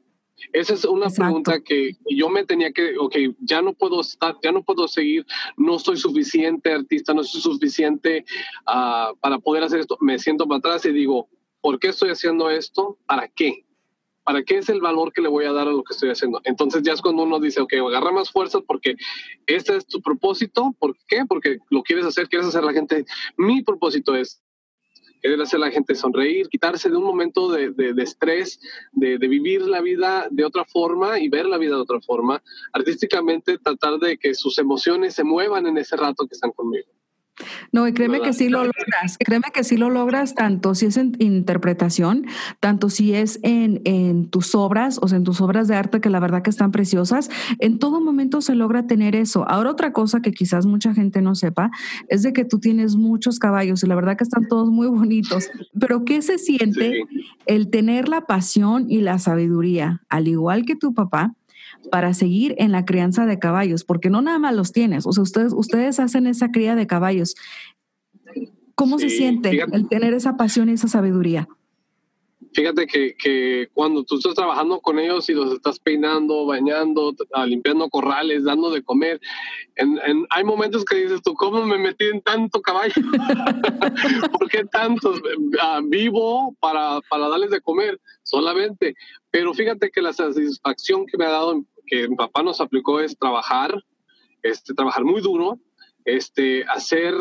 Esa 0.53 0.73
es 0.73 0.85
una 0.85 1.09
pregunta 1.09 1.59
que 1.61 1.93
yo 2.09 2.29
me 2.29 2.45
tenía 2.45 2.71
que, 2.71 2.97
ok, 2.97 3.15
ya 3.39 3.61
no 3.61 3.73
puedo 3.73 4.01
estar, 4.01 4.35
ya 4.43 4.51
no 4.51 4.63
puedo 4.63 4.87
seguir, 4.87 5.25
no 5.57 5.79
soy 5.79 5.97
suficiente 5.97 6.71
artista, 6.71 7.13
no 7.13 7.23
soy 7.23 7.41
suficiente 7.41 8.25
uh, 8.67 9.15
para 9.19 9.39
poder 9.39 9.63
hacer 9.63 9.79
esto. 9.79 9.97
Me 10.01 10.19
siento 10.19 10.47
para 10.47 10.59
atrás 10.59 10.85
y 10.85 10.91
digo, 10.91 11.29
¿por 11.65 11.79
qué 11.79 11.87
estoy 11.87 12.11
haciendo 12.11 12.51
esto? 12.51 12.99
¿Para 13.07 13.27
qué? 13.27 13.65
¿Para 14.23 14.43
qué 14.43 14.59
es 14.59 14.69
el 14.69 14.81
valor 14.81 15.11
que 15.11 15.23
le 15.23 15.29
voy 15.29 15.45
a 15.45 15.51
dar 15.51 15.67
a 15.67 15.71
lo 15.71 15.83
que 15.83 15.95
estoy 15.95 16.11
haciendo? 16.11 16.39
Entonces 16.43 16.83
ya 16.83 16.93
es 16.93 17.01
cuando 17.01 17.23
uno 17.23 17.39
dice, 17.39 17.59
ok, 17.59 17.73
agarra 17.87 18.11
más 18.11 18.29
fuerza 18.29 18.59
porque 18.61 18.97
este 19.47 19.77
es 19.77 19.87
tu 19.87 19.99
propósito. 19.99 20.75
¿Por 20.77 20.95
qué? 21.07 21.25
Porque 21.27 21.57
lo 21.71 21.81
quieres 21.81 22.05
hacer, 22.05 22.29
quieres 22.29 22.49
hacer 22.49 22.61
a 22.61 22.67
la 22.67 22.73
gente. 22.73 23.03
Mi 23.35 23.63
propósito 23.63 24.15
es 24.15 24.43
querer 25.23 25.41
hacer 25.41 25.57
a 25.57 25.65
la 25.65 25.71
gente 25.71 25.95
sonreír, 25.95 26.49
quitarse 26.49 26.87
de 26.87 26.97
un 26.97 27.03
momento 27.03 27.51
de, 27.51 27.71
de, 27.71 28.03
estrés, 28.03 28.59
de, 28.91 29.17
de, 29.17 29.27
vivir 29.27 29.63
la 29.63 29.81
vida 29.81 30.27
de 30.29 30.45
otra 30.45 30.65
forma 30.65 31.19
y 31.19 31.29
ver 31.29 31.47
la 31.47 31.57
vida 31.57 31.77
de 31.77 31.81
otra 31.81 31.99
forma. 31.99 32.43
Artísticamente 32.73 33.57
tratar 33.57 33.97
de 33.97 34.19
que 34.19 34.35
sus 34.35 34.59
emociones 34.59 35.15
se 35.15 35.23
muevan 35.23 35.65
en 35.65 35.79
ese 35.79 35.97
rato 35.97 36.27
que 36.27 36.35
están 36.35 36.51
conmigo. 36.51 36.91
No, 37.71 37.87
y 37.87 37.93
créeme 37.93 38.21
que 38.21 38.31
sí 38.31 38.47
lo 38.47 38.63
logras, 38.63 39.17
créeme 39.19 39.47
que 39.53 39.63
sí 39.63 39.75
lo 39.75 39.89
logras, 39.89 40.35
tanto 40.35 40.73
si 40.73 40.85
es 40.85 40.97
en 40.97 41.15
interpretación, 41.19 42.25
tanto 42.61 42.89
si 42.89 43.13
es 43.13 43.39
en, 43.43 43.81
en, 43.83 44.29
tus 44.29 44.55
obras, 44.55 44.99
o 45.01 45.07
sea, 45.07 45.17
en 45.17 45.25
tus 45.25 45.41
obras 45.41 45.67
de 45.67 45.75
arte, 45.75 45.99
que 45.99 46.09
la 46.09 46.19
verdad 46.19 46.41
que 46.41 46.49
están 46.49 46.71
preciosas, 46.71 47.29
en 47.59 47.77
todo 47.77 47.99
momento 47.99 48.41
se 48.41 48.55
logra 48.55 48.87
tener 48.87 49.15
eso. 49.15 49.47
Ahora 49.49 49.71
otra 49.71 49.91
cosa 49.91 50.21
que 50.21 50.31
quizás 50.31 50.65
mucha 50.65 50.93
gente 50.93 51.21
no 51.21 51.35
sepa 51.35 51.71
es 52.07 52.23
de 52.23 52.31
que 52.31 52.45
tú 52.45 52.59
tienes 52.59 52.95
muchos 52.95 53.39
caballos 53.39 53.83
y 53.83 53.87
la 53.87 53.95
verdad 53.95 54.17
que 54.17 54.23
están 54.23 54.47
todos 54.47 54.69
muy 54.69 54.87
bonitos, 54.87 55.49
pero 55.77 56.05
¿qué 56.05 56.21
se 56.21 56.37
siente 56.37 57.03
el 57.45 57.69
tener 57.69 58.07
la 58.07 58.21
pasión 58.21 58.85
y 58.89 59.01
la 59.01 59.19
sabiduría, 59.19 60.01
al 60.09 60.27
igual 60.27 60.65
que 60.65 60.75
tu 60.75 60.93
papá? 60.93 61.33
Para 61.91 62.13
seguir 62.13 62.55
en 62.57 62.71
la 62.71 62.85
crianza 62.85 63.25
de 63.25 63.39
caballos, 63.39 63.83
porque 63.83 64.09
no 64.09 64.21
nada 64.21 64.39
más 64.39 64.55
los 64.55 64.71
tienes, 64.71 65.05
o 65.05 65.11
sea, 65.11 65.23
ustedes, 65.23 65.53
ustedes 65.53 65.99
hacen 65.99 66.27
esa 66.27 66.51
cría 66.51 66.75
de 66.75 66.87
caballos. 66.87 67.35
¿Cómo 68.75 68.99
se 68.99 69.09
siente 69.09 69.57
el 69.71 69.87
tener 69.87 70.13
esa 70.13 70.35
pasión 70.35 70.69
y 70.69 70.73
esa 70.73 70.87
sabiduría? 70.87 71.47
Fíjate 72.55 72.87
que, 72.87 73.15
que, 73.17 73.67
cuando 73.73 74.05
tú 74.05 74.15
estás 74.15 74.33
trabajando 74.33 74.79
con 74.79 74.97
ellos 74.97 75.29
y 75.29 75.33
los 75.33 75.53
estás 75.53 75.77
peinando, 75.77 76.45
bañando, 76.45 77.13
ah, 77.33 77.45
limpiando 77.45 77.89
corrales, 77.89 78.45
dando 78.45 78.69
de 78.71 78.81
comer, 78.81 79.19
en, 79.75 79.99
hay 80.29 80.43
momentos 80.45 80.85
que 80.85 80.95
dices 80.95 81.21
tú, 81.21 81.33
¿cómo 81.33 81.65
me 81.65 81.77
metí 81.77 82.05
en 82.05 82.21
tanto 82.21 82.61
caballo? 82.61 82.93
¿Por 84.39 84.49
qué 84.49 84.63
tantos? 84.71 85.21
Ah, 85.59 85.81
vivo 85.83 86.55
para, 86.61 87.01
para 87.09 87.27
darles 87.27 87.49
de 87.49 87.59
comer 87.59 87.99
solamente. 88.23 88.95
Pero 89.31 89.53
fíjate 89.53 89.91
que 89.91 90.01
la 90.01 90.13
satisfacción 90.13 91.05
que 91.05 91.17
me 91.17 91.25
ha 91.25 91.31
dado 91.31 91.61
que 91.87 92.07
mi 92.07 92.15
papá 92.15 92.41
nos 92.41 92.61
aplicó 92.61 93.01
es 93.01 93.17
trabajar, 93.17 93.83
este, 94.43 94.73
trabajar 94.73 95.03
muy 95.03 95.19
duro, 95.19 95.59
este, 96.05 96.63
hacer, 96.65 97.13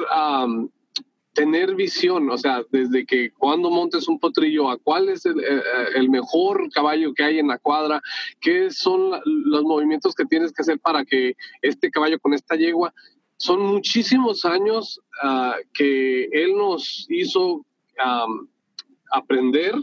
tener 1.34 1.74
visión, 1.74 2.30
o 2.30 2.38
sea, 2.38 2.62
desde 2.70 3.04
que 3.04 3.30
cuando 3.32 3.70
montes 3.70 4.08
un 4.08 4.18
potrillo, 4.18 4.70
a 4.70 4.78
cuál 4.78 5.08
es 5.08 5.26
el, 5.26 5.38
eh, 5.40 5.62
el, 5.96 6.08
mejor 6.08 6.70
caballo 6.70 7.12
que 7.12 7.24
hay 7.24 7.38
en 7.38 7.48
la 7.48 7.58
cuadra, 7.58 8.00
qué 8.40 8.70
son 8.70 9.20
los 9.24 9.62
movimientos 9.64 10.14
que 10.14 10.24
tienes 10.24 10.52
que 10.52 10.62
hacer 10.62 10.78
para 10.78 11.04
que 11.04 11.36
este 11.60 11.90
caballo 11.90 12.18
con 12.20 12.34
esta 12.34 12.56
yegua, 12.56 12.94
son 13.36 13.60
muchísimos 13.60 14.44
años 14.44 15.00
uh, 15.22 15.54
que 15.72 16.24
él 16.32 16.56
nos 16.56 17.06
hizo 17.10 17.56
um, 17.56 18.48
aprender 19.10 19.74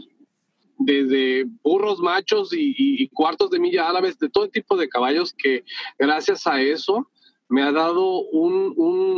desde 0.78 1.44
burros 1.62 2.00
machos 2.00 2.50
y, 2.52 3.08
cuartos 3.08 3.50
de 3.50 3.60
milla 3.60 3.88
árabes, 3.88 4.18
de 4.18 4.28
todo 4.28 4.48
tipo 4.48 4.76
de 4.76 4.88
caballos 4.88 5.32
que 5.32 5.64
gracias 5.98 6.46
a 6.46 6.60
eso 6.60 7.08
me 7.48 7.62
ha 7.62 7.70
dado 7.72 8.22
un, 8.30 8.74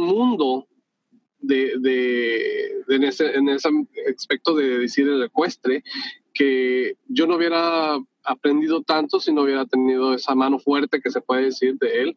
mundo 0.06 0.66
de, 1.46 1.74
de, 1.78 2.85
en, 2.88 3.04
ese, 3.04 3.35
en, 3.35 3.48
ese, 3.48 3.68
aspecto 4.16 4.54
de 4.54 4.78
decir 4.78 5.09
el 5.09 5.22
ecuestre 5.22 5.83
que 6.33 6.96
yo 7.09 7.26
no 7.26 7.37
hubiera 7.37 7.98
aprendido 8.24 8.83
tanto 8.83 9.20
si 9.20 9.33
no 9.33 9.42
hubiera 9.42 9.66
tenido 9.66 10.14
esa 10.14 10.35
mano 10.35 10.59
fuerte 10.59 11.00
que 11.00 11.11
se 11.11 11.20
puede 11.20 11.44
decir 11.44 11.76
de 11.78 12.02
él. 12.02 12.16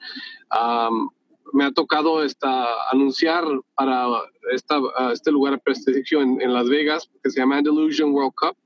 me 1.54 1.66
ha 1.66 1.72
tocado 1.72 2.24
esta, 2.24 2.68
anunciar 2.92 3.46
para 3.76 4.08
esta, 4.52 4.80
este 5.14 5.32
lugar 5.32 5.54
de 5.54 5.60
prestigio 5.60 6.22
en, 6.22 6.42
en, 6.42 6.54
Las 6.54 6.68
Vegas 6.70 7.10
que 7.24 7.30
se 7.30 7.40
llama 7.40 7.58
Andalusian 7.58 8.12
World 8.12 8.34
Cup 8.36 8.58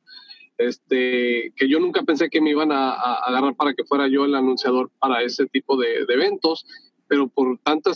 este, 0.61 1.53
que 1.55 1.67
yo 1.67 1.79
nunca 1.79 2.03
pensé 2.03 2.29
que 2.29 2.41
me 2.41 2.51
iban 2.51 2.71
a, 2.71 2.93
agarrar 2.93 3.55
para 3.55 3.73
que 3.73 3.83
fuera 3.83 4.07
yo 4.07 4.25
el 4.25 4.35
anunciador 4.35 4.91
para 4.99 5.23
ese 5.23 5.47
tipo 5.47 5.77
de, 5.77 6.05
eventos, 6.07 6.65
pero 7.11 7.27
por 7.27 7.57
tanta, 7.57 7.91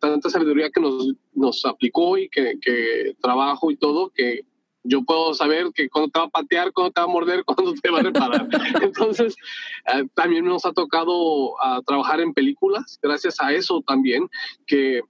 tanta 0.00 0.28
sabiduría 0.28 0.70
que 0.70 0.80
nos, 0.80 1.12
nos 1.34 1.64
aplicó 1.64 2.18
y 2.18 2.28
que, 2.28 2.58
que, 2.60 3.14
trabajo 3.22 3.70
y 3.70 3.76
todo, 3.76 4.10
que 4.10 4.44
yo 4.82 5.04
puedo 5.04 5.34
saber 5.34 5.70
que 5.72 5.88
cuando 5.88 6.10
te 6.10 6.18
va 6.18 6.24
a 6.24 6.30
patear, 6.30 6.72
cuando 6.72 6.90
te 6.90 7.00
va 7.00 7.04
a 7.04 7.10
morder, 7.10 7.44
cuando 7.46 7.72
te 7.74 7.90
va 7.92 8.00
a 8.00 8.02
reparar. 8.02 8.48
Entonces, 8.82 9.36
eh, 9.94 10.04
también 10.14 10.46
nos 10.46 10.66
ha 10.66 10.72
tocado 10.72 11.52
uh, 11.52 11.80
trabajar 11.86 12.20
en 12.20 12.34
películas, 12.34 12.98
gracias 13.00 13.36
a 13.38 13.52
eso 13.52 13.84
también, 13.86 14.28
que 14.66 15.02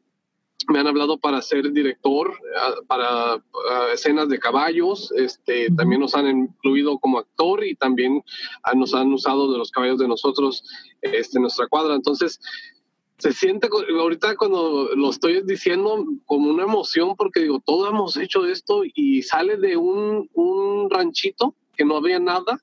me 0.69 0.79
han 0.79 0.89
hablado 0.89 1.17
para 1.17 1.41
ser 1.41 1.73
director, 1.73 2.35
ah, 2.59 2.75
para 2.89 3.09
ah, 3.37 3.89
escenas 3.95 4.29
de 4.29 4.39
caballos, 4.39 5.11
este, 5.17 5.71
también 5.71 6.03
nos 6.03 6.15
han 6.15 6.29
incluido 6.29 6.99
como 6.99 7.19
actor 7.19 7.65
y 7.65 7.75
también 7.75 8.23
nos 8.75 8.93
han 8.93 9.11
usado 9.15 9.51
de 9.51 9.57
los 9.57 9.71
caballos 9.71 9.99
de 9.99 10.09
nosotros 10.09 10.63
este, 11.01 11.39
en 11.39 11.43
nuestra 11.43 11.69
cuadra. 11.69 11.95
Entonces, 11.95 12.39
se 13.21 13.33
siente 13.33 13.69
ahorita 13.99 14.37
cuando 14.37 14.95
lo 14.97 15.11
estoy 15.11 15.43
diciendo 15.43 16.05
como 16.27 16.51
una 16.51 16.65
emoción 16.65 17.15
porque 17.17 17.41
digo, 17.41 17.61
todos 17.65 17.91
hemos 17.91 18.17
hecho 18.17 18.47
esto 18.47 18.83
y 18.85 19.23
sale 19.23 19.57
de 19.57 19.77
un, 19.77 20.29
un 20.33 20.89
ranchito 20.91 21.55
que 21.77 21.85
no 21.85 21.97
había 21.97 22.19
nada, 22.19 22.61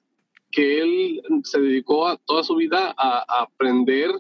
que 0.52 0.82
él 0.82 1.22
se 1.44 1.60
dedicó 1.60 2.08
a, 2.08 2.18
toda 2.18 2.44
su 2.44 2.56
vida 2.56 2.94
a, 2.98 3.24
a 3.28 3.44
aprender 3.44 4.12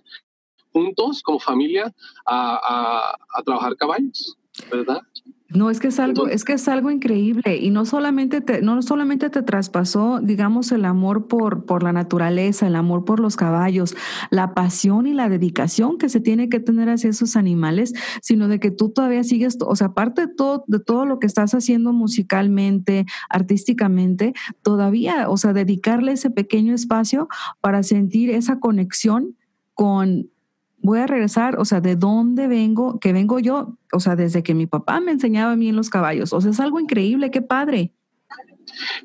juntos 0.72 1.24
como 1.24 1.40
familia 1.40 1.92
a, 2.26 3.16
trabajar 3.44 3.76
caballos, 3.78 4.38
¿verdad? 4.72 5.02
No, 5.50 5.70
es 5.70 5.80
que 5.80 5.88
es 5.88 6.00
algo, 6.00 6.28
es 6.28 6.44
que 6.44 6.54
es 6.54 6.68
algo 6.68 6.92
increíble 6.92 7.56
y 7.56 7.70
no 7.70 7.86
solamente 7.86 8.42
te, 8.42 8.62
no 8.62 8.82
solamente 8.82 9.30
te 9.30 9.42
traspasó, 9.42 10.20
digamos, 10.22 10.74
el 10.74 10.84
amor 10.84 11.28
por, 11.28 11.64
por 11.64 11.84
la 11.84 11.94
naturaleza, 11.94 12.68
el 12.68 12.76
amor 12.76 13.06
por 13.06 13.22
los 13.22 13.38
caballos, 13.38 13.96
la 14.30 14.54
pasión 14.54 15.08
y 15.08 15.14
la 15.14 15.30
dedicación 15.30 15.98
que 15.98 16.10
se 16.10 16.20
tiene 16.20 16.50
que 16.50 16.60
tener 16.60 16.90
hacia 16.90 17.10
esos 17.10 17.38
animales, 17.38 17.94
sino 18.22 18.50
de 18.50 18.60
que 18.60 18.72
tú 18.72 18.90
todavía 18.90 19.24
sigues, 19.24 19.58
o 19.62 19.76
sea, 19.78 19.88
aparte 19.88 20.28
de 20.28 20.34
todo, 20.34 20.66
de 20.68 20.80
todo 20.80 21.06
lo 21.06 21.20
que 21.20 21.28
estás 21.28 21.54
haciendo 21.54 21.94
musicalmente, 21.94 23.06
artísticamente, 23.30 24.34
todavía, 24.62 25.30
o 25.30 25.38
sea, 25.38 25.54
dedicarle 25.54 26.12
ese 26.12 26.30
pequeño 26.30 26.74
espacio 26.74 27.30
para 27.62 27.84
sentir 27.84 28.32
esa 28.32 28.60
conexión 28.60 29.38
con 29.74 30.30
voy 30.78 31.00
a 31.00 31.08
regresar, 31.08 31.60
o 31.60 31.66
sea, 31.66 31.82
de 31.82 31.96
dónde 31.96 32.48
vengo, 32.48 33.00
que 33.00 33.14
vengo 33.14 33.40
yo, 33.40 33.78
o 33.92 34.00
sea, 34.00 34.16
desde 34.16 34.44
que 34.44 34.54
mi 34.54 34.68
papá 34.68 35.00
me 35.00 35.12
enseñaba 35.12 35.54
a 35.54 35.56
mí 35.56 35.70
en 35.70 35.76
los 35.76 35.90
caballos, 35.90 36.34
o 36.34 36.42
sea, 36.42 36.52
es 36.52 36.60
algo 36.60 36.80
increíble, 36.80 37.32
qué 37.32 37.42
padre. 37.42 37.92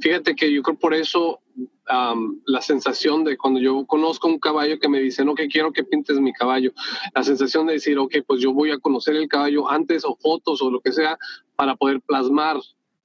Fíjate 0.00 0.34
que 0.34 0.52
yo 0.52 0.62
creo 0.62 0.78
por 0.78 0.94
eso 0.94 1.40
la 2.46 2.62
sensación 2.62 3.24
de 3.24 3.36
cuando 3.36 3.60
yo 3.60 3.84
conozco 3.86 4.28
un 4.28 4.38
caballo 4.38 4.78
que 4.78 4.88
me 4.88 5.00
dice, 5.00 5.24
no, 5.24 5.34
que 5.34 5.48
quiero 5.48 5.72
que 5.72 5.84
pintes 5.84 6.18
mi 6.20 6.32
caballo, 6.32 6.72
la 7.14 7.22
sensación 7.22 7.66
de 7.66 7.74
decir, 7.74 7.98
ok, 7.98 8.16
pues 8.26 8.40
yo 8.40 8.52
voy 8.52 8.70
a 8.70 8.78
conocer 8.78 9.16
el 9.16 9.28
caballo 9.28 9.70
antes 9.70 10.04
o 10.04 10.16
fotos 10.16 10.62
o 10.62 10.70
lo 10.70 10.80
que 10.80 10.92
sea 10.92 11.18
para 11.56 11.76
poder 11.76 12.00
plasmar 12.00 12.56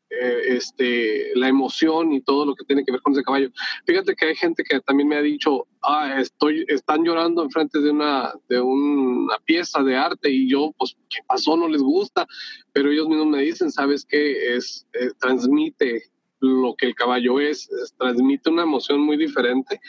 eh, 0.10 0.56
este, 0.56 1.32
la 1.36 1.50
emoción 1.50 2.14
y 2.14 2.22
todo 2.22 2.46
lo 2.46 2.56
que 2.56 2.64
tiene 2.64 2.86
que 2.86 2.94
ver 2.94 3.02
con 3.02 3.12
ese 3.12 3.24
caballo. 3.24 3.50
Fíjate 3.86 4.16
que 4.16 4.28
hay 4.28 4.36
gente 4.36 4.64
que 4.64 4.80
también 4.80 5.10
me 5.10 5.18
ha 5.18 5.22
dicho, 5.22 5.68
ah, 5.84 6.16
estoy, 6.22 6.64
están 6.70 7.04
llorando 7.04 7.44
enfrente 7.44 7.82
de 7.82 7.92
una, 7.92 8.34
de 8.48 8.62
una 8.62 9.38
pieza 9.40 9.84
de 9.84 9.98
arte 9.98 10.32
y 10.32 10.50
yo, 10.50 10.74
pues, 10.78 10.96
¿qué 11.10 11.20
pasó? 11.28 11.58
No 11.58 11.68
les 11.68 11.82
gusta, 11.82 12.26
pero 12.72 12.90
ellos 12.90 13.10
mismos 13.10 13.28
me 13.28 13.42
dicen, 13.42 13.70
¿sabes 13.70 14.06
qué? 14.06 14.56
Es, 14.56 14.88
eh, 14.94 15.10
transmite 15.20 16.04
lo 16.40 16.74
que 16.76 16.86
el 16.86 16.96
caballo 16.96 17.42
es, 17.42 17.70
transmite 17.98 18.50
una 18.50 18.64
emoción 18.64 19.02
muy 19.02 19.18
diferente 19.18 19.82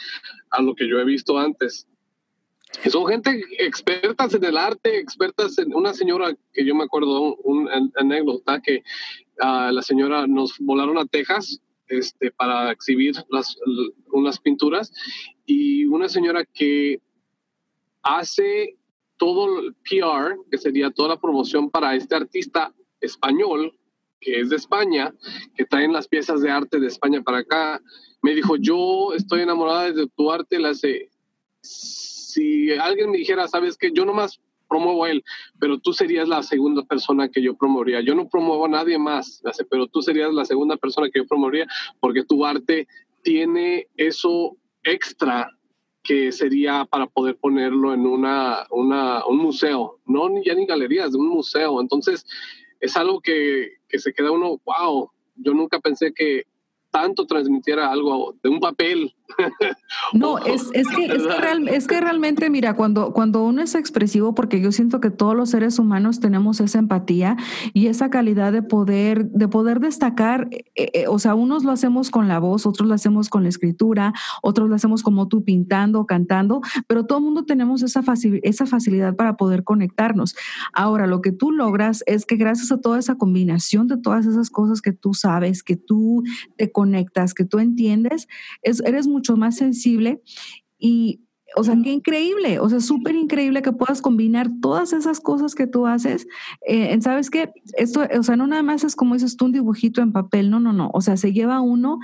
a 0.51 0.61
lo 0.61 0.75
que 0.75 0.89
yo 0.89 0.99
he 0.99 1.05
visto 1.05 1.39
antes. 1.39 1.87
son 2.91 3.07
gente 3.07 3.41
expertas 3.59 4.35
en 4.35 4.45
el 4.45 4.57
arte, 4.57 4.99
expertas 4.99 5.59
en 5.59 5.75
una 5.75 5.95
señora 5.95 6.35
que 6.53 6.65
yo 6.65 6.75
me 6.75 6.85
acuerdo, 6.85 7.37
un, 7.45 7.69
un 7.69 7.93
anécdota 7.97 8.61
que 8.61 8.83
la 9.39 9.83
señora 9.83 10.27
nos 10.27 10.59
volaron 10.59 10.99
a 10.99 11.07
Texas 11.07 11.61
este, 11.89 12.31
para 12.33 12.71
exhibir 12.71 13.15
las, 13.31 13.57
unas 14.13 14.39
pinturas 14.39 14.93
y 15.47 15.87
una 15.87 16.09
señora 16.09 16.45
que 16.45 17.01
hace 18.03 18.77
todo 19.17 19.61
el 19.61 19.75
PR, 19.75 20.37
que 20.51 20.59
sería 20.59 20.91
toda 20.91 21.11
la 21.11 21.21
promoción 21.21 21.71
para 21.71 21.95
este 21.95 22.15
artista 22.15 22.73
español, 23.01 23.77
que 24.21 24.41
es 24.41 24.51
de 24.51 24.57
España, 24.57 25.15
que 25.57 25.65
traen 25.65 25.93
las 25.93 26.09
piezas 26.09 26.41
de 26.41 26.51
arte 26.51 26.81
de 26.81 26.87
España 26.87 27.23
para 27.23 27.39
acá, 27.39 27.81
me 28.23 28.35
dijo, 28.35 28.57
yo 28.57 29.13
estoy 29.15 29.43
enamorada 29.43 29.93
de 29.93 30.09
tu 30.09 30.31
arte, 30.31 30.59
la 30.59 30.75
sé. 30.75 31.11
Si 31.63 32.73
alguien 32.73 33.11
me 33.11 33.19
dijera, 33.19 33.49
sabes 33.49 33.77
que 33.77 33.93
yo 33.93 34.05
nomás 34.05 34.41
promuevo 34.69 35.05
a 35.05 35.11
él, 35.11 35.25
pero 35.59 35.79
tú 35.79 35.93
serías 35.93 36.29
la 36.29 36.43
segunda 36.43 36.83
persona 36.83 37.29
que 37.29 37.43
yo 37.43 37.57
promovería. 37.57 38.01
Yo 38.01 38.15
no 38.15 38.29
promuevo 38.29 38.67
a 38.67 38.69
nadie 38.69 38.99
más, 38.99 39.43
pero 39.71 39.87
tú 39.87 40.03
serías 40.03 40.33
la 40.33 40.45
segunda 40.45 40.77
persona 40.77 41.09
que 41.11 41.21
yo 41.21 41.27
promovería 41.27 41.67
porque 42.01 42.25
tu 42.25 42.45
arte 42.45 42.87
tiene 43.23 43.89
eso 43.97 44.57
extra 44.85 45.51
que 46.03 46.33
sería 46.33 46.87
para 46.87 47.07
poder 47.07 47.37
ponerlo 47.37 47.93
en 47.93 48.07
una, 48.07 48.67
una, 48.71 49.27
un 49.27 49.39
museo, 49.39 49.99
no 50.07 50.31
ya 50.43 50.55
ni 50.55 50.65
galerías, 50.65 51.13
de 51.13 51.19
un 51.19 51.29
museo. 51.29 51.81
Entonces, 51.81 52.25
es 52.81 52.97
algo 52.97 53.21
que, 53.21 53.73
que 53.89 53.99
se 53.99 54.13
queda 54.13 54.31
uno, 54.31 54.61
wow, 54.65 55.11
yo 55.37 55.53
nunca 55.53 55.81
pensé 55.81 56.13
que 56.15 56.45
tanto 56.91 57.27
transmitiera 57.27 57.91
algo 57.91 58.35
de 58.43 58.49
un 58.49 58.61
papel. 58.61 59.15
No, 60.13 60.39
es, 60.47 60.69
es, 60.73 60.89
que, 60.89 61.07
es, 61.07 61.23
que 61.23 61.77
es, 61.77 61.87
que 61.87 62.01
realmente, 62.01 62.51
mira, 62.51 62.75
cuando, 62.75 63.13
cuando 63.13 63.45
uno 63.45 63.63
es 63.63 63.75
expresivo, 63.75 64.35
porque 64.35 64.61
yo 64.61 64.73
siento 64.73 65.01
que 65.01 65.11
todos 65.11 65.37
los 65.37 65.51
seres 65.51 65.79
humanos 65.79 66.21
tenemos 66.21 66.61
esa 66.61 66.79
empatía 66.79 67.37
y 67.73 67.87
esa 67.87 68.11
calidad 68.11 68.53
de 68.53 68.63
poder, 68.63 69.31
de 69.31 69.49
poder 69.49 69.81
destacar, 69.81 70.49
eh, 70.51 70.65
eh, 70.75 71.05
o 71.09 71.19
sea, 71.19 71.35
unos 71.35 71.65
lo 71.65 71.73
hacemos 71.73 72.11
con 72.11 72.29
la 72.29 72.39
voz, 72.39 72.67
otros 72.67 72.89
lo 72.89 72.95
hacemos 72.95 73.29
con 73.29 73.43
la 73.43 73.49
escritura, 73.49 74.13
otros 74.43 74.69
lo 74.69 74.75
hacemos 74.75 75.03
como 75.03 75.29
tú 75.29 75.45
pintando, 75.45 76.07
cantando, 76.07 76.61
pero 76.87 77.07
todo 77.07 77.19
el 77.19 77.25
mundo 77.25 77.45
tenemos 77.45 77.83
esa, 77.83 78.03
esa 78.43 78.67
facilidad 78.67 79.17
para 79.17 79.37
poder 79.37 79.65
conectarnos. 79.65 80.35
Ahora, 80.73 81.07
lo 81.07 81.21
que 81.21 81.33
tú 81.33 81.53
logras 81.53 82.03
es 82.07 82.27
que 82.27 82.37
gracias 82.37 82.73
a 82.73 82.81
toda 82.81 82.99
esa 82.99 83.17
combinación 83.17 83.87
de 83.89 83.99
todas 83.99 84.27
esas 84.27 84.51
cosas 84.51 84.81
que 84.81 84.93
tú 84.93 85.15
sabes, 85.15 85.63
que 85.63 85.77
tú 85.77 86.23
te 86.57 86.71
conectas, 86.73 87.35
que 87.35 87.45
tú 87.45 87.59
entiendes, 87.59 88.29
es, 88.63 88.81
eres 88.81 89.07
mucho 89.19 89.37
más 89.37 89.57
sensible 89.57 90.23
y, 90.79 91.21
o 91.57 91.65
sea, 91.65 91.77
qué 91.83 91.93
increíble, 91.93 92.61
o 92.61 92.69
sea, 92.69 92.81
súper 92.81 93.15
increíble 93.15 93.63
que 93.63 93.73
puedas 93.73 94.01
combinar 94.01 94.49
todas 94.61 94.93
esas 94.93 95.21
cosas 95.21 95.55
que 95.55 95.67
tú 95.67 95.87
haces. 95.87 96.27
Eh, 96.67 96.97
¿Sabes 97.01 97.31
qué? 97.31 97.53
Esto, 97.77 98.07
o 98.19 98.23
sea, 98.23 98.37
no 98.37 98.47
nada 98.47 98.63
más 98.63 98.85
es 98.85 98.95
como 98.95 99.15
dices 99.15 99.37
tú 99.37 99.47
un 99.47 99.53
dibujito 99.53 100.01
en 100.01 100.13
papel, 100.13 100.51
no, 100.51 100.61
no, 100.61 100.73
no, 100.73 100.91
o 100.93 101.01
sea, 101.01 101.17
se 101.17 101.33
lleva 101.33 101.61
uno 101.61 101.99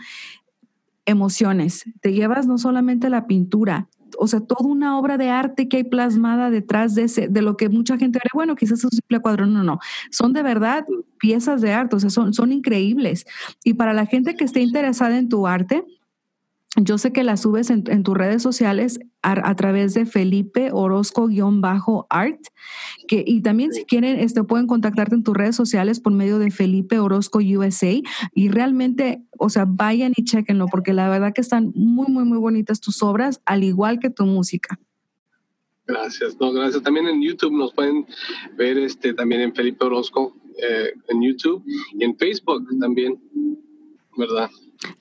emociones, 1.06 1.84
te 2.00 2.12
llevas 2.12 2.46
no 2.46 2.56
solamente 2.56 3.10
la 3.10 3.26
pintura, 3.26 3.88
o 4.18 4.26
sea, 4.26 4.40
toda 4.40 4.68
una 4.68 4.98
obra 4.98 5.18
de 5.18 5.30
arte 5.30 5.68
que 5.68 5.78
hay 5.78 5.84
plasmada 5.84 6.50
detrás 6.50 6.94
de, 6.94 7.04
ese, 7.04 7.28
de 7.28 7.42
lo 7.42 7.56
que 7.56 7.68
mucha 7.68 7.96
gente 7.98 8.18
diría, 8.18 8.30
bueno, 8.34 8.56
quizás 8.56 8.78
es 8.78 8.84
un 8.84 8.90
simple 8.90 9.20
cuadro, 9.20 9.46
no, 9.46 9.62
no, 9.62 9.78
son 10.10 10.32
de 10.32 10.42
verdad 10.42 10.84
piezas 11.18 11.60
de 11.60 11.72
arte, 11.72 11.96
o 11.96 12.00
sea, 12.00 12.10
son, 12.10 12.32
son 12.34 12.52
increíbles. 12.52 13.26
Y 13.64 13.74
para 13.74 13.92
la 13.92 14.06
gente 14.06 14.34
que 14.36 14.44
esté 14.44 14.60
interesada 14.60 15.18
en 15.18 15.28
tu 15.28 15.46
arte, 15.46 15.84
yo 16.76 16.98
sé 16.98 17.12
que 17.12 17.22
la 17.22 17.36
subes 17.36 17.70
en, 17.70 18.02
tus 18.02 18.14
redes 18.16 18.42
sociales 18.42 18.98
a, 19.22 19.54
través 19.54 19.94
de 19.94 20.06
Felipe 20.06 20.70
Orozco-art, 20.72 22.40
que, 23.06 23.24
y 23.26 23.42
también 23.42 23.72
si 23.72 23.84
quieren, 23.84 24.18
este, 24.18 24.42
pueden 24.42 24.66
contactarte 24.66 25.14
en 25.14 25.22
tus 25.22 25.36
redes 25.36 25.54
sociales 25.54 26.00
por 26.00 26.12
medio 26.12 26.38
de 26.38 26.50
Felipe 26.50 26.98
Orozco 26.98 27.38
USA 27.38 28.00
y 28.34 28.48
realmente, 28.48 29.22
o 29.38 29.50
sea, 29.50 29.66
vayan 29.68 30.12
y 30.16 30.24
chequenlo 30.24 30.66
porque 30.66 30.92
la 30.92 31.08
verdad 31.08 31.32
que 31.32 31.40
están 31.40 31.72
muy, 31.74 32.08
muy, 32.08 32.24
muy 32.24 32.38
bonitas 32.38 32.80
tus 32.80 33.02
obras, 33.02 33.40
al 33.44 33.62
igual 33.62 34.00
que 34.00 34.10
tu 34.10 34.26
música. 34.26 34.78
Gracias, 35.86 36.40
no, 36.40 36.52
gracias. 36.52 36.82
También 36.82 37.06
en 37.06 37.22
YouTube 37.22 37.52
nos 37.52 37.72
pueden 37.72 38.06
ver 38.56 38.78
este, 38.78 39.12
también 39.14 39.42
en 39.42 39.54
Felipe 39.54 39.84
Orozco 39.84 40.34
eh, 40.56 40.92
en 41.08 41.22
YouTube 41.22 41.62
y 41.66 42.04
en 42.04 42.16
Facebook 42.16 42.66
también, 42.80 43.20
¿verdad? 44.16 44.50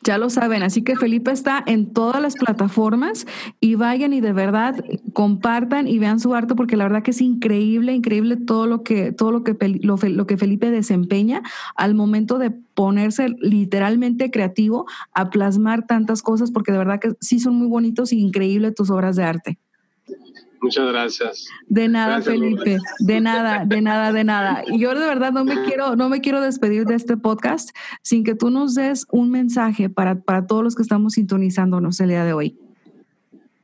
Ya 0.02 0.18
lo 0.18 0.30
saben, 0.30 0.64
así 0.64 0.82
que 0.82 0.96
Felipe 0.96 1.32
está 1.32 1.64
en 1.66 1.94
todas 1.94 2.22
las 2.22 2.36
plataformas 2.36 3.26
y 3.60 3.76
vayan 3.76 4.14
y 4.14 4.22
de 4.22 4.34
verdad 4.34 4.84
compartan 5.14 5.88
y 5.88 6.00
vean 6.00 6.20
su 6.20 6.34
arte 6.34 6.56
porque 6.56 6.78
la 6.78 6.86
verdad 6.86 7.04
que 7.04 7.12
es 7.12 7.22
increíble, 7.22 7.94
increíble 7.94 8.38
todo 8.38 8.68
lo 8.68 8.84
que 8.84 9.12
todo 9.12 9.32
lo 9.32 9.44
que 9.44 9.56
lo, 9.82 10.28
que 10.28 10.38
Felipe 10.38 10.72
desempeña 10.72 11.42
al 11.76 11.96
momento 11.96 12.38
de 12.38 12.52
ponerse 12.52 13.30
literalmente 13.40 14.32
creativo 14.32 14.86
a 15.14 15.30
plasmar 15.30 15.86
tantas 15.86 16.22
cosas 16.22 16.52
porque 16.52 16.72
de 16.72 16.78
verdad 16.78 17.00
que 17.00 17.14
sí 17.20 17.40
son 17.40 17.56
muy 17.56 17.68
bonitos 17.68 18.14
y 18.14 18.20
increíbles 18.20 18.76
tus 18.76 18.90
obras 18.90 19.16
de 19.16 19.24
arte. 19.24 19.60
Muchas 20.64 20.88
gracias. 20.88 21.48
De 21.68 21.90
nada, 21.90 22.22
Felipe. 22.22 22.78
De 23.00 23.20
nada, 23.20 23.66
de 23.66 23.82
nada, 23.82 24.14
de 24.14 24.24
nada. 24.24 24.64
Y 24.66 24.80
yo 24.80 24.98
de 24.98 25.06
verdad 25.06 25.34
no 25.34 25.44
me 25.44 25.62
quiero, 25.66 25.98
no 25.98 26.08
me 26.08 26.22
quiero 26.22 26.40
despedir 26.40 26.86
de 26.86 26.96
este 26.96 27.18
podcast 27.18 27.76
sin 28.02 28.24
que 28.24 28.34
tú 28.34 28.50
nos 28.50 28.74
des 28.74 29.06
un 29.12 29.30
mensaje 29.30 29.90
para, 29.90 30.22
para 30.22 30.48
todos 30.48 30.64
los 30.64 30.76
que 30.76 30.82
estamos 30.82 31.14
sintonizándonos 31.14 32.00
el 32.00 32.10
día 32.10 32.24
de 32.24 32.32
hoy. 32.32 32.58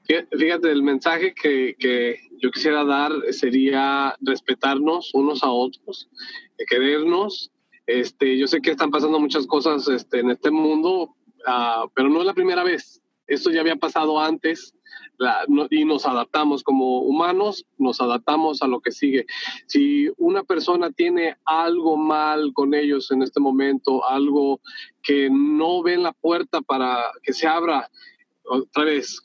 Fíjate, 0.04 0.72
el 0.72 0.84
mensaje 0.84 1.34
que, 1.34 1.76
que 1.80 2.20
yo 2.42 2.52
quisiera 2.52 2.84
dar 2.84 3.12
sería 3.32 4.16
respetarnos 4.20 5.14
unos 5.14 5.42
a 5.42 5.50
otros, 5.50 6.10
querernos. 6.68 7.50
Este, 7.86 8.38
yo 8.38 8.48
sé 8.48 8.60
que 8.60 8.72
están 8.72 8.92
pasando 8.92 9.20
muchas 9.20 9.48
cosas 9.48 9.88
este, 9.88 10.20
en 10.20 10.32
este 10.32 10.52
mundo, 10.52 11.16
uh, 11.48 11.88
pero 11.94 12.10
no 12.10 12.20
es 12.20 12.26
la 12.26 12.34
primera 12.34 12.64
vez. 12.64 13.02
Esto 13.26 13.52
ya 13.52 13.62
había 13.62 13.78
pasado 13.78 14.20
antes 14.20 14.74
y 15.70 15.86
nos 15.86 16.06
adaptamos 16.06 16.64
como 16.64 17.02
humanos, 17.02 17.66
nos 17.78 18.00
adaptamos 18.02 18.62
a 18.62 18.68
lo 18.68 18.80
que 18.80 18.92
sigue. 18.92 19.26
Si 19.68 20.10
una 20.18 20.44
persona 20.44 20.92
tiene 20.92 21.38
algo 21.46 21.98
mal 21.98 22.54
con 22.54 22.74
ellos 22.74 23.12
en 23.12 23.22
este 23.22 23.40
momento, 23.40 24.06
algo 24.06 24.62
que 25.04 25.30
no 25.32 25.84
ven 25.84 26.04
la 26.04 26.14
puerta 26.14 26.62
para 26.62 27.04
que 27.24 27.34
se 27.34 27.48
abra, 27.48 27.90
otra 28.44 28.86
vez, 28.86 29.22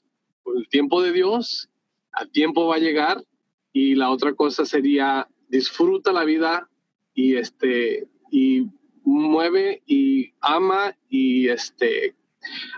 el 0.57 0.69
tiempo 0.69 1.01
de 1.03 1.13
Dios, 1.13 1.69
a 2.13 2.27
tiempo 2.27 2.67
va 2.67 2.77
a 2.77 2.81
llegar 2.81 3.25
y 3.73 3.95
la 3.95 4.11
otra 4.11 4.35
cosa 4.35 4.65
sería 4.65 5.29
disfruta 5.49 6.13
la 6.13 6.25
vida 6.25 6.69
y 7.15 7.37
este 7.37 8.09
y 8.31 8.67
mueve 9.05 9.83
y 9.87 10.33
ama 10.41 10.97
y 11.09 11.49
este 11.49 12.15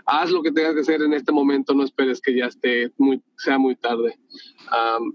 haz 0.05 0.31
lo 0.31 0.41
que 0.41 0.51
tengas 0.51 0.73
que 0.73 0.81
hacer 0.81 1.01
en 1.01 1.13
este 1.13 1.31
momento, 1.31 1.73
no 1.73 1.83
esperes 1.83 2.21
que 2.21 2.35
ya 2.35 2.45
esté 2.45 2.91
muy, 2.97 3.21
sea 3.37 3.57
muy 3.57 3.75
tarde. 3.75 4.17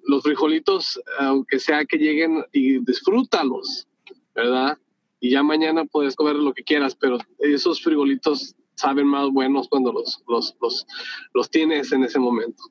los 0.06 0.22
frijolitos, 0.22 1.00
aunque 1.18 1.58
sea 1.58 1.84
que 1.84 1.98
lleguen 1.98 2.44
y 2.52 2.78
disfrútalos, 2.84 3.86
¿verdad? 4.34 4.78
Y 5.20 5.30
ya 5.30 5.42
mañana 5.42 5.84
puedes 5.84 6.16
comer 6.16 6.36
lo 6.36 6.52
que 6.52 6.64
quieras, 6.64 6.96
pero 6.96 7.18
esos 7.38 7.82
frijolitos 7.82 8.54
saben 8.74 9.06
más 9.06 9.30
buenos 9.30 9.68
cuando 9.68 9.92
los, 9.92 10.22
los, 10.26 10.56
los, 10.60 10.86
los 11.34 11.50
tienes 11.50 11.92
en 11.92 12.04
ese 12.04 12.18
momento. 12.18 12.64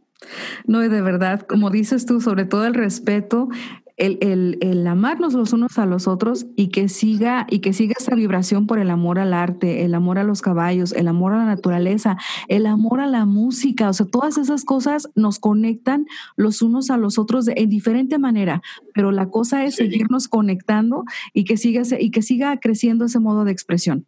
No, 0.66 0.84
y 0.84 0.88
de 0.88 1.02
verdad, 1.02 1.42
como 1.42 1.70
dices 1.70 2.06
tú, 2.06 2.22
sobre 2.22 2.46
todo 2.46 2.66
el 2.66 2.74
respeto, 2.74 3.50
el, 4.02 4.58
el, 4.62 4.88
amarnos 4.88 5.34
los 5.34 5.54
unos 5.54 5.78
a 5.78 5.86
los 5.86 6.08
otros 6.08 6.48
y 6.56 6.70
que 6.70 6.90
siga 6.90 7.46
y 7.50 7.60
que 7.60 7.72
siga 7.72 7.94
esta 7.98 8.16
vibración 8.16 8.66
por 8.66 8.80
el 8.80 8.90
amor 8.90 9.20
al 9.20 9.34
arte, 9.34 9.86
el 9.86 9.94
amor 9.94 10.18
a 10.18 10.24
los 10.24 10.42
caballos, 10.42 10.92
el 10.92 11.08
amor 11.08 11.34
a 11.34 11.38
la 11.38 11.46
naturaleza, 11.46 12.18
el 12.48 12.66
amor 12.66 13.00
a 13.00 13.08
la 13.08 13.26
música, 13.26 13.90
o 13.90 13.94
sea, 13.94 14.08
todas 14.08 14.38
esas 14.38 14.66
cosas 14.66 15.10
nos 15.16 15.40
conectan 15.40 16.08
los 16.36 16.62
unos 16.62 16.90
a 16.90 16.98
los 16.98 17.20
otros 17.20 17.46
de, 17.46 17.54
en 17.58 17.70
diferente 17.70 18.18
manera, 18.18 18.62
pero 18.94 19.12
la 19.12 19.30
cosa 19.30 19.64
es 19.64 19.76
seguirnos 19.76 20.28
conectando 20.28 21.06
y 21.34 21.44
que 21.44 21.58
siga 21.58 21.84
y 22.00 22.12
que 22.12 22.22
siga 22.22 22.58
creciendo 22.58 23.06
ese 23.06 23.20
modo 23.20 23.46
de 23.46 23.52
expresión. 23.52 24.06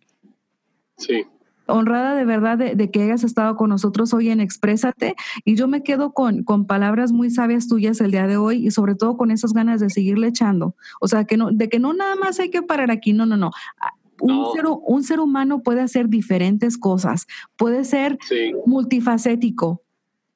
Sí 0.98 1.26
honrada 1.68 2.16
de 2.16 2.26
verdad 2.26 2.58
de, 2.58 2.92
que 2.92 3.04
hayas 3.04 3.24
estado 3.24 3.56
con 3.56 3.70
nosotros 3.70 4.14
hoy 4.14 4.30
en 4.30 4.40
Exprésate 4.40 5.16
y 5.46 5.56
yo 5.56 5.68
me 5.68 5.84
quedo 5.84 6.14
con, 6.14 6.44
con 6.44 6.66
palabras 6.66 7.12
muy 7.12 7.30
sabias 7.30 7.68
tuyas 7.68 8.02
el 8.02 8.12
día 8.12 8.28
de 8.28 8.38
hoy 8.38 8.68
y 8.68 8.72
sobre 8.72 8.96
todo 8.96 9.18
con 9.18 9.32
esas 9.32 9.54
ganas 9.54 9.80
de 9.80 9.90
seguirle 9.90 10.28
echando. 10.28 10.76
O 11.00 11.08
sea, 11.08 11.26
que 11.26 11.38
no, 11.38 11.52
de 11.52 11.70
que 11.70 11.80
no 11.80 11.94
nada 11.94 12.16
más 12.16 12.40
hay 12.40 12.50
que 12.50 12.62
parar 12.62 12.92
aquí, 12.92 13.14
no, 13.14 13.26
no, 13.26 13.38
no. 13.38 13.52
Ah, 13.80 13.92
un, 14.20 14.54
Ser, 14.54 14.66
un 14.68 15.04
ser 15.04 15.20
humano 15.20 15.64
puede 15.64 15.82
hacer 15.82 16.08
diferentes 16.08 16.78
cosas, 16.78 17.28
puede 17.58 17.84
ser 17.84 18.18
multifacético. 18.66 19.82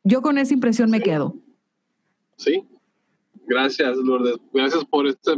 Yo 0.03 0.21
con 0.21 0.37
esa 0.37 0.53
impresión 0.53 0.89
me 0.89 1.01
quedo. 1.01 1.35
Sí, 2.35 2.63
Gracias, 3.47 3.95
Lourdes. 3.97 4.35
Gracias 4.53 4.83
por 4.83 5.07
este, 5.07 5.31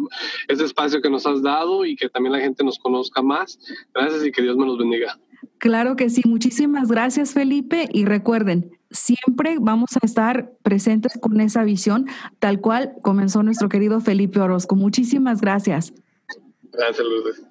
este 0.47 0.63
espacio 0.63 0.99
que 0.99 1.11
nos 1.11 1.27
has 1.27 1.43
dado 1.43 1.85
y 1.85 1.95
que 1.95 2.09
también 2.09 2.33
la 2.33 2.39
gente 2.39 2.63
nos 2.63 2.79
conozca 2.79 3.21
más. 3.21 3.59
Gracias 3.93 4.25
y 4.25 4.31
que 4.31 4.41
Dios 4.41 4.57
me 4.57 4.65
los 4.65 4.79
bendiga. 4.79 5.19
Claro 5.57 5.95
que 5.95 6.09
sí. 6.09 6.21
Muchísimas 6.25 6.89
gracias, 6.89 7.33
Felipe. 7.33 7.89
Y 7.91 8.05
recuerden, 8.05 8.71
siempre 8.91 9.57
vamos 9.59 9.91
a 10.01 10.05
estar 10.05 10.51
presentes 10.63 11.17
con 11.19 11.39
esa 11.41 11.63
visión, 11.63 12.07
tal 12.39 12.61
cual 12.61 12.93
comenzó 13.01 13.43
nuestro 13.43 13.69
querido 13.69 14.01
Felipe 14.01 14.39
Orozco. 14.39 14.75
Muchísimas 14.75 15.41
gracias. 15.41 15.93
Gracias, 16.71 17.05
Lourdes. 17.05 17.48